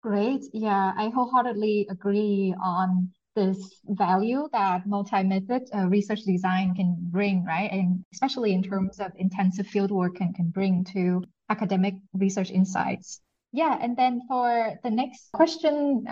Great. 0.02 0.44
Yeah, 0.52 0.92
I 0.96 1.08
wholeheartedly 1.08 1.86
agree 1.90 2.54
on 2.62 3.10
this 3.34 3.80
value 3.86 4.48
that 4.52 4.86
multi-method 4.86 5.62
uh, 5.74 5.86
research 5.86 6.22
design 6.22 6.74
can 6.74 6.96
bring, 6.98 7.44
right? 7.44 7.70
And 7.70 8.04
especially 8.12 8.52
in 8.54 8.62
terms 8.62 9.00
of 9.00 9.12
intensive 9.16 9.66
fieldwork 9.66 10.16
can, 10.16 10.32
can 10.32 10.48
bring 10.48 10.84
to 10.94 11.22
academic 11.48 11.94
research 12.12 12.50
insights. 12.50 13.20
Yeah, 13.52 13.78
and 13.80 13.96
then 13.96 14.22
for 14.26 14.78
the 14.82 14.90
next 14.90 15.30
question, 15.32 16.06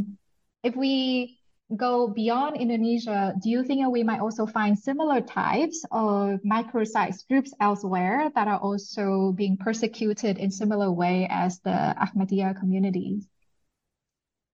if 0.63 0.77
we 0.77 1.39
go 1.77 2.09
beyond 2.09 2.57
Indonesia, 2.57 3.35
do 3.43 3.51
you 3.51 3.65
think 3.65 3.83
that 3.83 3.91
we 3.91 4.03
might 4.03 4.21
also 4.21 4.47
find 4.47 4.79
similar 4.79 5.21
types 5.21 5.85
of 5.91 6.41
micro-sized 6.45 7.27
groups 7.29 7.53
elsewhere 7.61 8.31
that 8.35 8.47
are 8.47 8.59
also 8.59 9.33
being 9.33 9.57
persecuted 9.57 10.39
in 10.39 10.51
similar 10.51 10.93
way 10.93 11.27
as 11.31 11.59
the 11.61 11.95
Ahmadiyya 11.99 12.59
communities? 12.59 13.27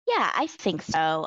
Yeah, 0.06 0.30
I 0.34 0.46
think 0.46 0.82
so. 0.82 1.26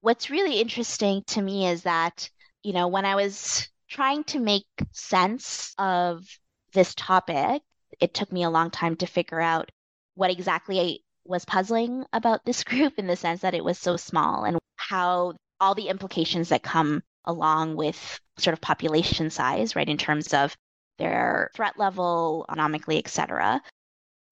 What's 0.00 0.30
really 0.30 0.60
interesting 0.60 1.22
to 1.28 1.42
me 1.42 1.66
is 1.66 1.82
that, 1.82 2.30
you 2.62 2.72
know, 2.72 2.88
when 2.88 3.04
I 3.04 3.16
was 3.16 3.68
trying 3.88 4.24
to 4.24 4.38
make 4.38 4.66
sense 4.92 5.74
of 5.78 6.24
this 6.72 6.94
topic, 6.94 7.62
it 8.00 8.14
took 8.14 8.30
me 8.30 8.44
a 8.44 8.50
long 8.50 8.70
time 8.70 8.96
to 8.96 9.06
figure 9.06 9.40
out 9.40 9.70
what 10.14 10.30
exactly 10.30 10.80
I 10.80 10.98
was 11.24 11.44
puzzling 11.44 12.04
about 12.12 12.44
this 12.44 12.64
group 12.70 12.98
in 12.98 13.06
the 13.06 13.16
sense 13.16 13.40
that 13.40 13.54
it 13.54 13.64
was 13.64 13.78
so 13.78 13.96
small 13.96 14.44
and 14.44 14.58
how 14.76 15.34
all 15.60 15.74
the 15.74 15.88
implications 15.88 16.50
that 16.50 16.62
come 16.62 17.02
along 17.24 17.76
with 17.76 18.20
sort 18.38 18.54
of 18.54 18.60
population 18.60 19.30
size, 19.30 19.74
right, 19.74 19.88
in 19.88 19.98
terms 19.98 20.32
of 20.32 20.56
their 20.98 21.50
threat 21.54 21.78
level, 21.78 22.46
economically, 22.48 22.98
et 22.98 23.08
cetera. 23.08 23.60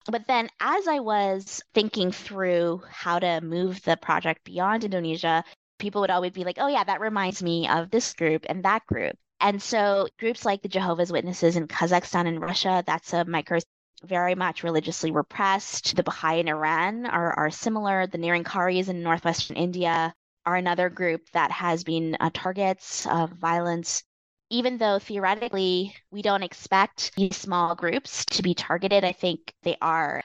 But 0.09 0.27
then 0.27 0.49
as 0.59 0.87
I 0.87 0.99
was 0.99 1.61
thinking 1.73 2.11
through 2.11 2.81
how 2.89 3.19
to 3.19 3.41
move 3.41 3.81
the 3.83 3.97
project 3.97 4.43
beyond 4.43 4.83
Indonesia, 4.83 5.43
people 5.79 6.01
would 6.01 6.11
always 6.11 6.31
be 6.31 6.43
like, 6.43 6.57
oh, 6.59 6.67
yeah, 6.67 6.83
that 6.83 7.01
reminds 7.01 7.43
me 7.43 7.67
of 7.67 7.91
this 7.91 8.13
group 8.13 8.45
and 8.49 8.63
that 8.63 8.85
group. 8.85 9.15
And 9.39 9.61
so 9.61 10.07
groups 10.17 10.45
like 10.45 10.61
the 10.61 10.69
Jehovah's 10.69 11.11
Witnesses 11.11 11.55
in 11.55 11.67
Kazakhstan 11.67 12.27
and 12.27 12.41
Russia, 12.41 12.83
that's 12.85 13.13
a 13.13 13.25
micro 13.25 13.59
very 14.03 14.35
much 14.35 14.63
religiously 14.63 15.11
repressed. 15.11 15.95
The 15.95 16.03
Baha'i 16.03 16.39
in 16.39 16.47
Iran 16.47 17.05
are, 17.05 17.33
are 17.33 17.49
similar. 17.49 18.07
The 18.07 18.17
Nirankaris 18.17 18.89
in 18.89 19.03
northwestern 19.03 19.57
India 19.57 20.13
are 20.45 20.55
another 20.55 20.89
group 20.89 21.21
that 21.33 21.51
has 21.51 21.83
been 21.83 22.15
uh, 22.19 22.29
targets 22.33 23.05
of 23.07 23.31
violence. 23.31 24.03
Even 24.49 24.77
though 24.77 24.99
theoretically 24.99 25.93
we 26.09 26.21
don't 26.21 26.43
expect 26.43 27.13
these 27.15 27.35
small 27.35 27.75
groups 27.75 28.25
to 28.25 28.41
be 28.41 28.53
targeted, 28.53 29.03
I 29.03 29.11
think 29.11 29.53
they 29.63 29.77
are. 29.81 30.23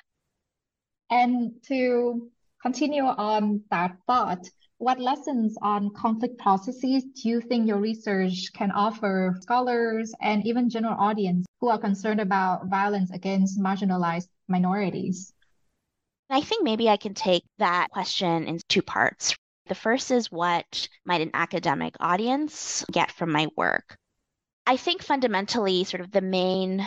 And 1.10 1.54
to 1.68 2.30
continue 2.62 3.02
on 3.02 3.62
that 3.70 3.96
thought, 4.06 4.48
what 4.78 5.00
lessons 5.00 5.56
on 5.60 5.90
conflict 5.90 6.38
processes 6.38 7.04
do 7.04 7.28
you 7.28 7.40
think 7.40 7.66
your 7.66 7.78
research 7.78 8.52
can 8.52 8.70
offer 8.70 9.36
scholars 9.40 10.12
and 10.20 10.46
even 10.46 10.70
general 10.70 10.96
audience 10.98 11.46
who 11.60 11.68
are 11.68 11.78
concerned 11.78 12.20
about 12.20 12.66
violence 12.66 13.10
against 13.10 13.60
marginalized 13.60 14.28
minorities? 14.48 15.32
I 16.30 16.40
think 16.40 16.64
maybe 16.64 16.88
I 16.88 16.96
can 16.96 17.14
take 17.14 17.44
that 17.58 17.90
question 17.90 18.46
in 18.46 18.58
two 18.68 18.82
parts. 18.82 19.36
The 19.66 19.74
first 19.74 20.10
is 20.10 20.32
what 20.32 20.88
might 21.04 21.20
an 21.20 21.30
academic 21.34 21.94
audience 22.00 22.84
get 22.90 23.12
from 23.12 23.30
my 23.30 23.48
work? 23.56 23.96
I 24.66 24.76
think 24.76 25.02
fundamentally, 25.02 25.84
sort 25.84 26.00
of 26.00 26.10
the 26.10 26.20
main 26.20 26.86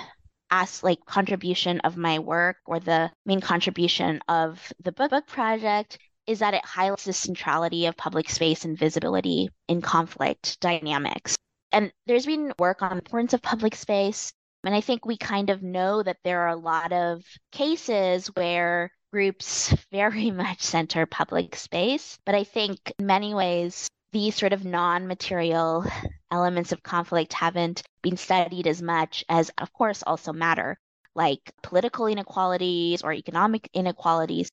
as 0.51 0.83
like 0.83 1.05
contribution 1.05 1.79
of 1.81 1.97
my 1.97 2.19
work 2.19 2.57
or 2.65 2.79
the 2.79 3.11
main 3.25 3.41
contribution 3.41 4.21
of 4.27 4.71
the 4.83 4.91
book 4.91 5.27
project 5.27 5.97
is 6.27 6.39
that 6.39 6.53
it 6.53 6.65
highlights 6.65 7.05
the 7.05 7.13
centrality 7.13 7.85
of 7.85 7.97
public 7.97 8.29
space 8.29 8.65
and 8.65 8.77
visibility 8.77 9.49
in 9.67 9.81
conflict 9.81 10.59
dynamics. 10.59 11.35
And 11.71 11.91
there's 12.07 12.25
been 12.25 12.53
work 12.57 12.81
on 12.81 12.91
the 12.91 12.95
importance 12.95 13.33
of 13.33 13.41
public 13.41 13.75
space. 13.75 14.31
And 14.63 14.73
I 14.73 14.81
think 14.81 15.05
we 15.05 15.17
kind 15.17 15.49
of 15.49 15.61
know 15.61 16.01
that 16.01 16.17
there 16.23 16.41
are 16.41 16.49
a 16.49 16.55
lot 16.55 16.91
of 16.91 17.23
cases 17.51 18.27
where 18.27 18.91
groups 19.11 19.75
very 19.91 20.31
much 20.31 20.61
center 20.61 21.05
public 21.05 21.55
space. 21.55 22.17
But 22.25 22.35
I 22.35 22.43
think 22.43 22.93
in 22.97 23.05
many 23.05 23.33
ways, 23.33 23.87
these 24.11 24.35
sort 24.35 24.53
of 24.53 24.65
non 24.65 25.07
material 25.07 25.85
elements 26.31 26.71
of 26.71 26.83
conflict 26.83 27.33
haven't 27.33 27.83
been 28.01 28.17
studied 28.17 28.67
as 28.67 28.81
much 28.81 29.23
as, 29.29 29.51
of 29.57 29.71
course, 29.73 30.03
also 30.03 30.33
matter, 30.33 30.77
like 31.15 31.53
political 31.61 32.07
inequalities 32.07 33.03
or 33.03 33.13
economic 33.13 33.69
inequalities. 33.73 34.49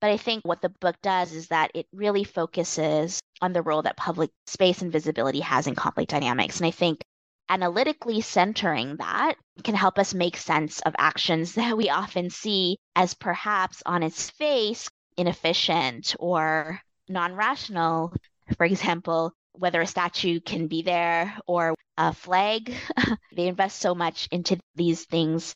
But 0.00 0.10
I 0.10 0.16
think 0.16 0.44
what 0.44 0.60
the 0.60 0.68
book 0.68 0.96
does 1.02 1.32
is 1.32 1.48
that 1.48 1.70
it 1.74 1.86
really 1.92 2.24
focuses 2.24 3.20
on 3.40 3.52
the 3.52 3.62
role 3.62 3.82
that 3.82 3.96
public 3.96 4.30
space 4.46 4.82
and 4.82 4.92
visibility 4.92 5.40
has 5.40 5.66
in 5.66 5.74
conflict 5.74 6.10
dynamics. 6.10 6.58
And 6.58 6.66
I 6.66 6.70
think 6.70 7.02
analytically 7.48 8.20
centering 8.20 8.96
that 8.96 9.34
can 9.62 9.74
help 9.74 9.98
us 9.98 10.14
make 10.14 10.36
sense 10.36 10.80
of 10.80 10.94
actions 10.98 11.54
that 11.56 11.76
we 11.76 11.88
often 11.88 12.30
see 12.30 12.78
as 12.94 13.14
perhaps 13.14 13.82
on 13.86 14.02
its 14.02 14.30
face 14.30 14.88
inefficient 15.16 16.14
or 16.18 16.80
non 17.08 17.34
rational. 17.34 18.12
For 18.56 18.64
example, 18.64 19.32
whether 19.58 19.80
a 19.80 19.86
statue 19.86 20.40
can 20.40 20.66
be 20.66 20.82
there 20.82 21.36
or 21.46 21.74
a 21.96 22.12
flag. 22.12 22.72
they 23.34 23.48
invest 23.48 23.80
so 23.80 23.94
much 23.94 24.28
into 24.30 24.58
these 24.74 25.04
things. 25.04 25.54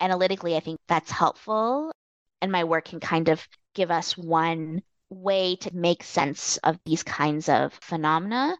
Analytically, 0.00 0.56
I 0.56 0.60
think 0.60 0.78
that's 0.88 1.10
helpful. 1.10 1.92
And 2.40 2.52
my 2.52 2.64
work 2.64 2.86
can 2.86 3.00
kind 3.00 3.28
of 3.28 3.46
give 3.74 3.90
us 3.90 4.16
one 4.16 4.82
way 5.08 5.56
to 5.56 5.74
make 5.74 6.02
sense 6.02 6.56
of 6.58 6.78
these 6.84 7.02
kinds 7.02 7.48
of 7.48 7.72
phenomena. 7.74 8.56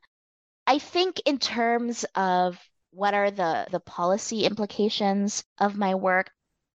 I 0.67 0.79
think 0.79 1.21
in 1.25 1.39
terms 1.39 2.05
of 2.15 2.59
what 2.91 3.15
are 3.15 3.31
the, 3.31 3.67
the 3.71 3.81
policy 3.81 4.45
implications 4.45 5.45
of 5.59 5.77
my 5.77 5.95
work, 5.95 6.31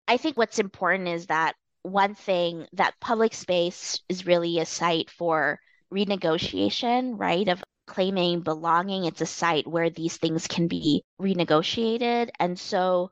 I 0.07 0.17
think 0.17 0.37
what's 0.37 0.59
important 0.59 1.07
is 1.07 1.27
that 1.27 1.55
one 1.83 2.15
thing 2.15 2.67
that 2.73 2.99
public 2.99 3.33
space 3.33 3.99
is 4.09 4.25
really 4.25 4.59
a 4.59 4.65
site 4.65 5.09
for 5.09 5.59
renegotiation, 5.93 7.13
right? 7.17 7.47
Of 7.47 7.63
claiming 7.89 8.41
belonging. 8.41 9.03
It's 9.05 9.19
a 9.19 9.25
site 9.25 9.67
where 9.67 9.89
these 9.89 10.15
things 10.15 10.47
can 10.47 10.67
be 10.67 11.03
renegotiated. 11.21 12.29
And 12.39 12.57
so, 12.57 13.11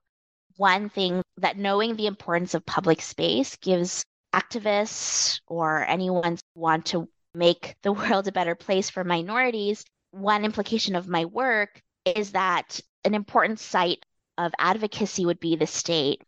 one 0.56 0.90
thing 0.90 1.22
that 1.38 1.58
knowing 1.58 1.96
the 1.96 2.08
importance 2.08 2.54
of 2.54 2.66
public 2.66 3.02
space 3.02 3.58
gives 3.58 4.04
activists 4.34 5.42
or 5.48 5.86
anyone 5.86 6.34
who 6.34 6.62
want 6.62 6.86
to 6.88 7.10
make 7.34 7.76
the 7.82 7.92
world 8.00 8.28
a 8.28 8.32
better 8.32 8.56
place 8.56 8.90
for 8.90 9.04
minorities, 9.04 9.84
one 10.12 10.46
implication 10.46 10.96
of 10.96 11.08
my 11.08 11.26
work 11.26 11.82
is 12.06 12.32
that 12.32 12.80
an 13.04 13.13
important 13.13 13.60
site 13.60 14.06
of 14.38 14.54
advocacy 14.60 15.26
would 15.26 15.40
be 15.40 15.56
the 15.56 15.68
state. 15.68 16.24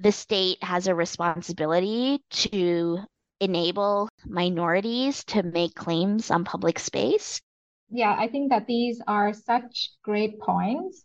The 0.00 0.12
state 0.12 0.62
has 0.64 0.86
a 0.86 0.94
responsibility 0.94 2.22
to 2.30 2.98
enable 3.40 4.08
minorities 4.24 5.24
to 5.24 5.42
make 5.42 5.74
claims 5.74 6.30
on 6.30 6.44
public 6.44 6.78
space. 6.78 7.40
Yeah, 7.90 8.14
I 8.18 8.28
think 8.28 8.50
that 8.50 8.66
these 8.66 9.00
are 9.06 9.32
such 9.32 9.90
great 10.02 10.40
points. 10.40 11.04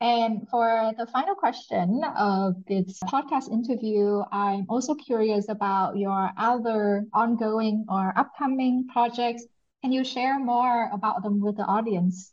And 0.00 0.48
for 0.48 0.92
the 0.96 1.06
final 1.06 1.34
question 1.34 2.02
of 2.16 2.54
this 2.66 2.98
podcast 3.04 3.52
interview, 3.52 4.22
I'm 4.32 4.66
also 4.68 4.94
curious 4.94 5.48
about 5.48 5.98
your 5.98 6.30
other 6.36 7.04
ongoing 7.12 7.84
or 7.88 8.12
upcoming 8.16 8.88
projects. 8.88 9.44
Can 9.82 9.92
you 9.92 10.04
share 10.04 10.38
more 10.38 10.90
about 10.92 11.22
them 11.22 11.40
with 11.40 11.56
the 11.58 11.64
audience? 11.64 12.32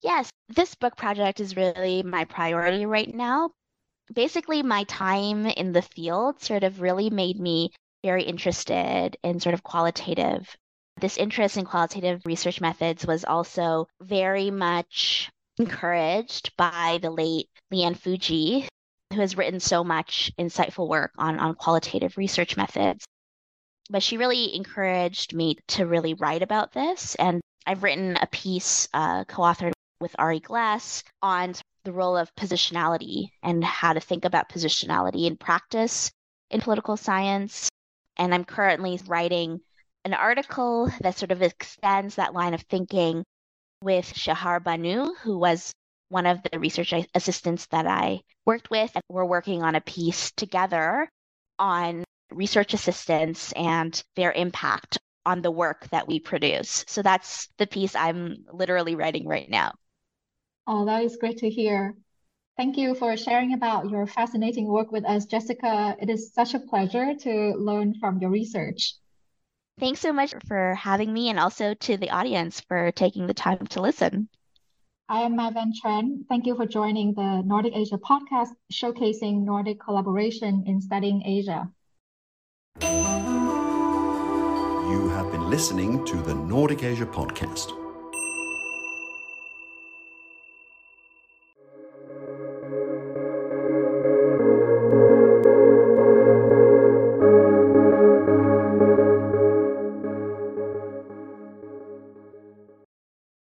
Yes, 0.00 0.30
this 0.48 0.74
book 0.76 0.96
project 0.96 1.40
is 1.40 1.56
really 1.56 2.02
my 2.02 2.24
priority 2.24 2.86
right 2.86 3.12
now. 3.12 3.50
Basically, 4.14 4.62
my 4.62 4.84
time 4.84 5.46
in 5.46 5.72
the 5.72 5.82
field 5.82 6.40
sort 6.40 6.64
of 6.64 6.80
really 6.80 7.10
made 7.10 7.38
me 7.38 7.70
very 8.02 8.22
interested 8.22 9.16
in 9.22 9.40
sort 9.40 9.54
of 9.54 9.62
qualitative. 9.62 10.56
This 11.00 11.16
interest 11.16 11.56
in 11.56 11.64
qualitative 11.64 12.26
research 12.26 12.60
methods 12.60 13.06
was 13.06 13.24
also 13.24 13.88
very 14.02 14.50
much 14.50 15.30
encouraged 15.58 16.54
by 16.58 16.98
the 17.00 17.10
late 17.10 17.48
Lee 17.70 17.84
Ann 17.84 17.94
Fujii, 17.94 18.68
who 19.10 19.20
has 19.20 19.34
written 19.34 19.60
so 19.60 19.82
much 19.82 20.30
insightful 20.38 20.88
work 20.88 21.12
on, 21.16 21.38
on 21.38 21.54
qualitative 21.54 22.18
research 22.18 22.58
methods. 22.58 23.06
But 23.88 24.02
she 24.02 24.18
really 24.18 24.54
encouraged 24.54 25.34
me 25.34 25.56
to 25.68 25.86
really 25.86 26.12
write 26.14 26.42
about 26.42 26.72
this. 26.72 27.14
And 27.14 27.40
I've 27.66 27.82
written 27.82 28.18
a 28.20 28.26
piece 28.26 28.86
uh, 28.92 29.24
co 29.24 29.42
authored 29.42 29.72
with 30.02 30.14
Aarie 30.18 30.40
Glas 30.40 31.02
on 31.22 31.54
the 31.84 31.92
role 31.92 32.16
of 32.16 32.34
positionality 32.34 33.30
and 33.42 33.64
how 33.64 33.94
to 33.94 34.00
think 34.00 34.26
about 34.26 34.50
positionality 34.50 35.26
in 35.26 35.38
practice 35.38 36.10
in 36.50 36.60
political 36.60 36.98
science. 36.98 37.70
And 38.18 38.34
I'm 38.34 38.44
currently 38.44 39.00
writing 39.06 39.62
an 40.04 40.14
article 40.14 40.90
that 41.00 41.18
sort 41.18 41.30
of 41.30 41.42
extends 41.42 42.14
that 42.14 42.34
line 42.34 42.54
of 42.54 42.62
thinking 42.62 43.24
with 43.82 44.06
Shahar 44.16 44.60
Banu, 44.60 45.14
who 45.22 45.38
was 45.38 45.72
one 46.08 46.26
of 46.26 46.40
the 46.50 46.58
research 46.58 46.92
assistants 47.14 47.66
that 47.70 47.86
I 47.86 48.20
worked 48.46 48.70
with. 48.70 48.90
And 48.94 49.02
we're 49.08 49.24
working 49.24 49.62
on 49.62 49.74
a 49.74 49.80
piece 49.80 50.32
together 50.32 51.08
on 51.58 52.04
research 52.30 52.74
assistants 52.74 53.52
and 53.52 54.02
their 54.16 54.32
impact 54.32 54.98
on 55.26 55.42
the 55.42 55.50
work 55.50 55.88
that 55.90 56.08
we 56.08 56.18
produce. 56.18 56.84
So 56.88 57.02
that's 57.02 57.48
the 57.58 57.66
piece 57.66 57.94
I'm 57.94 58.46
literally 58.52 58.94
writing 58.94 59.26
right 59.26 59.48
now. 59.48 59.72
Oh, 60.66 60.86
that 60.86 61.04
is 61.04 61.16
great 61.16 61.38
to 61.38 61.50
hear. 61.50 61.94
Thank 62.56 62.76
you 62.76 62.94
for 62.94 63.16
sharing 63.16 63.54
about 63.54 63.90
your 63.90 64.06
fascinating 64.06 64.66
work 64.66 64.92
with 64.92 65.04
us, 65.04 65.26
Jessica. 65.26 65.96
It 66.00 66.10
is 66.10 66.32
such 66.32 66.54
a 66.54 66.60
pleasure 66.60 67.14
to 67.14 67.54
learn 67.56 67.94
from 67.94 68.18
your 68.18 68.30
research. 68.30 68.94
Thanks 69.78 70.00
so 70.00 70.12
much 70.12 70.34
for 70.46 70.74
having 70.74 71.12
me 71.12 71.30
and 71.30 71.38
also 71.38 71.74
to 71.74 71.96
the 71.96 72.10
audience 72.10 72.60
for 72.60 72.92
taking 72.92 73.26
the 73.26 73.34
time 73.34 73.66
to 73.68 73.80
listen. 73.80 74.28
I 75.08 75.22
am 75.22 75.34
Mai 75.36 75.50
Van 75.50 75.72
Tran. 75.72 76.24
Thank 76.28 76.46
you 76.46 76.54
for 76.54 76.66
joining 76.66 77.14
the 77.14 77.42
Nordic 77.44 77.74
Asia 77.74 77.98
podcast 77.98 78.50
showcasing 78.72 79.44
Nordic 79.44 79.80
collaboration 79.80 80.64
in 80.66 80.80
studying 80.80 81.22
Asia. 81.24 81.68
You 84.90 85.08
have 85.08 85.32
been 85.32 85.50
listening 85.50 86.04
to 86.06 86.16
the 86.16 86.34
Nordic 86.34 86.84
Asia 86.84 87.06
podcast. 87.06 87.89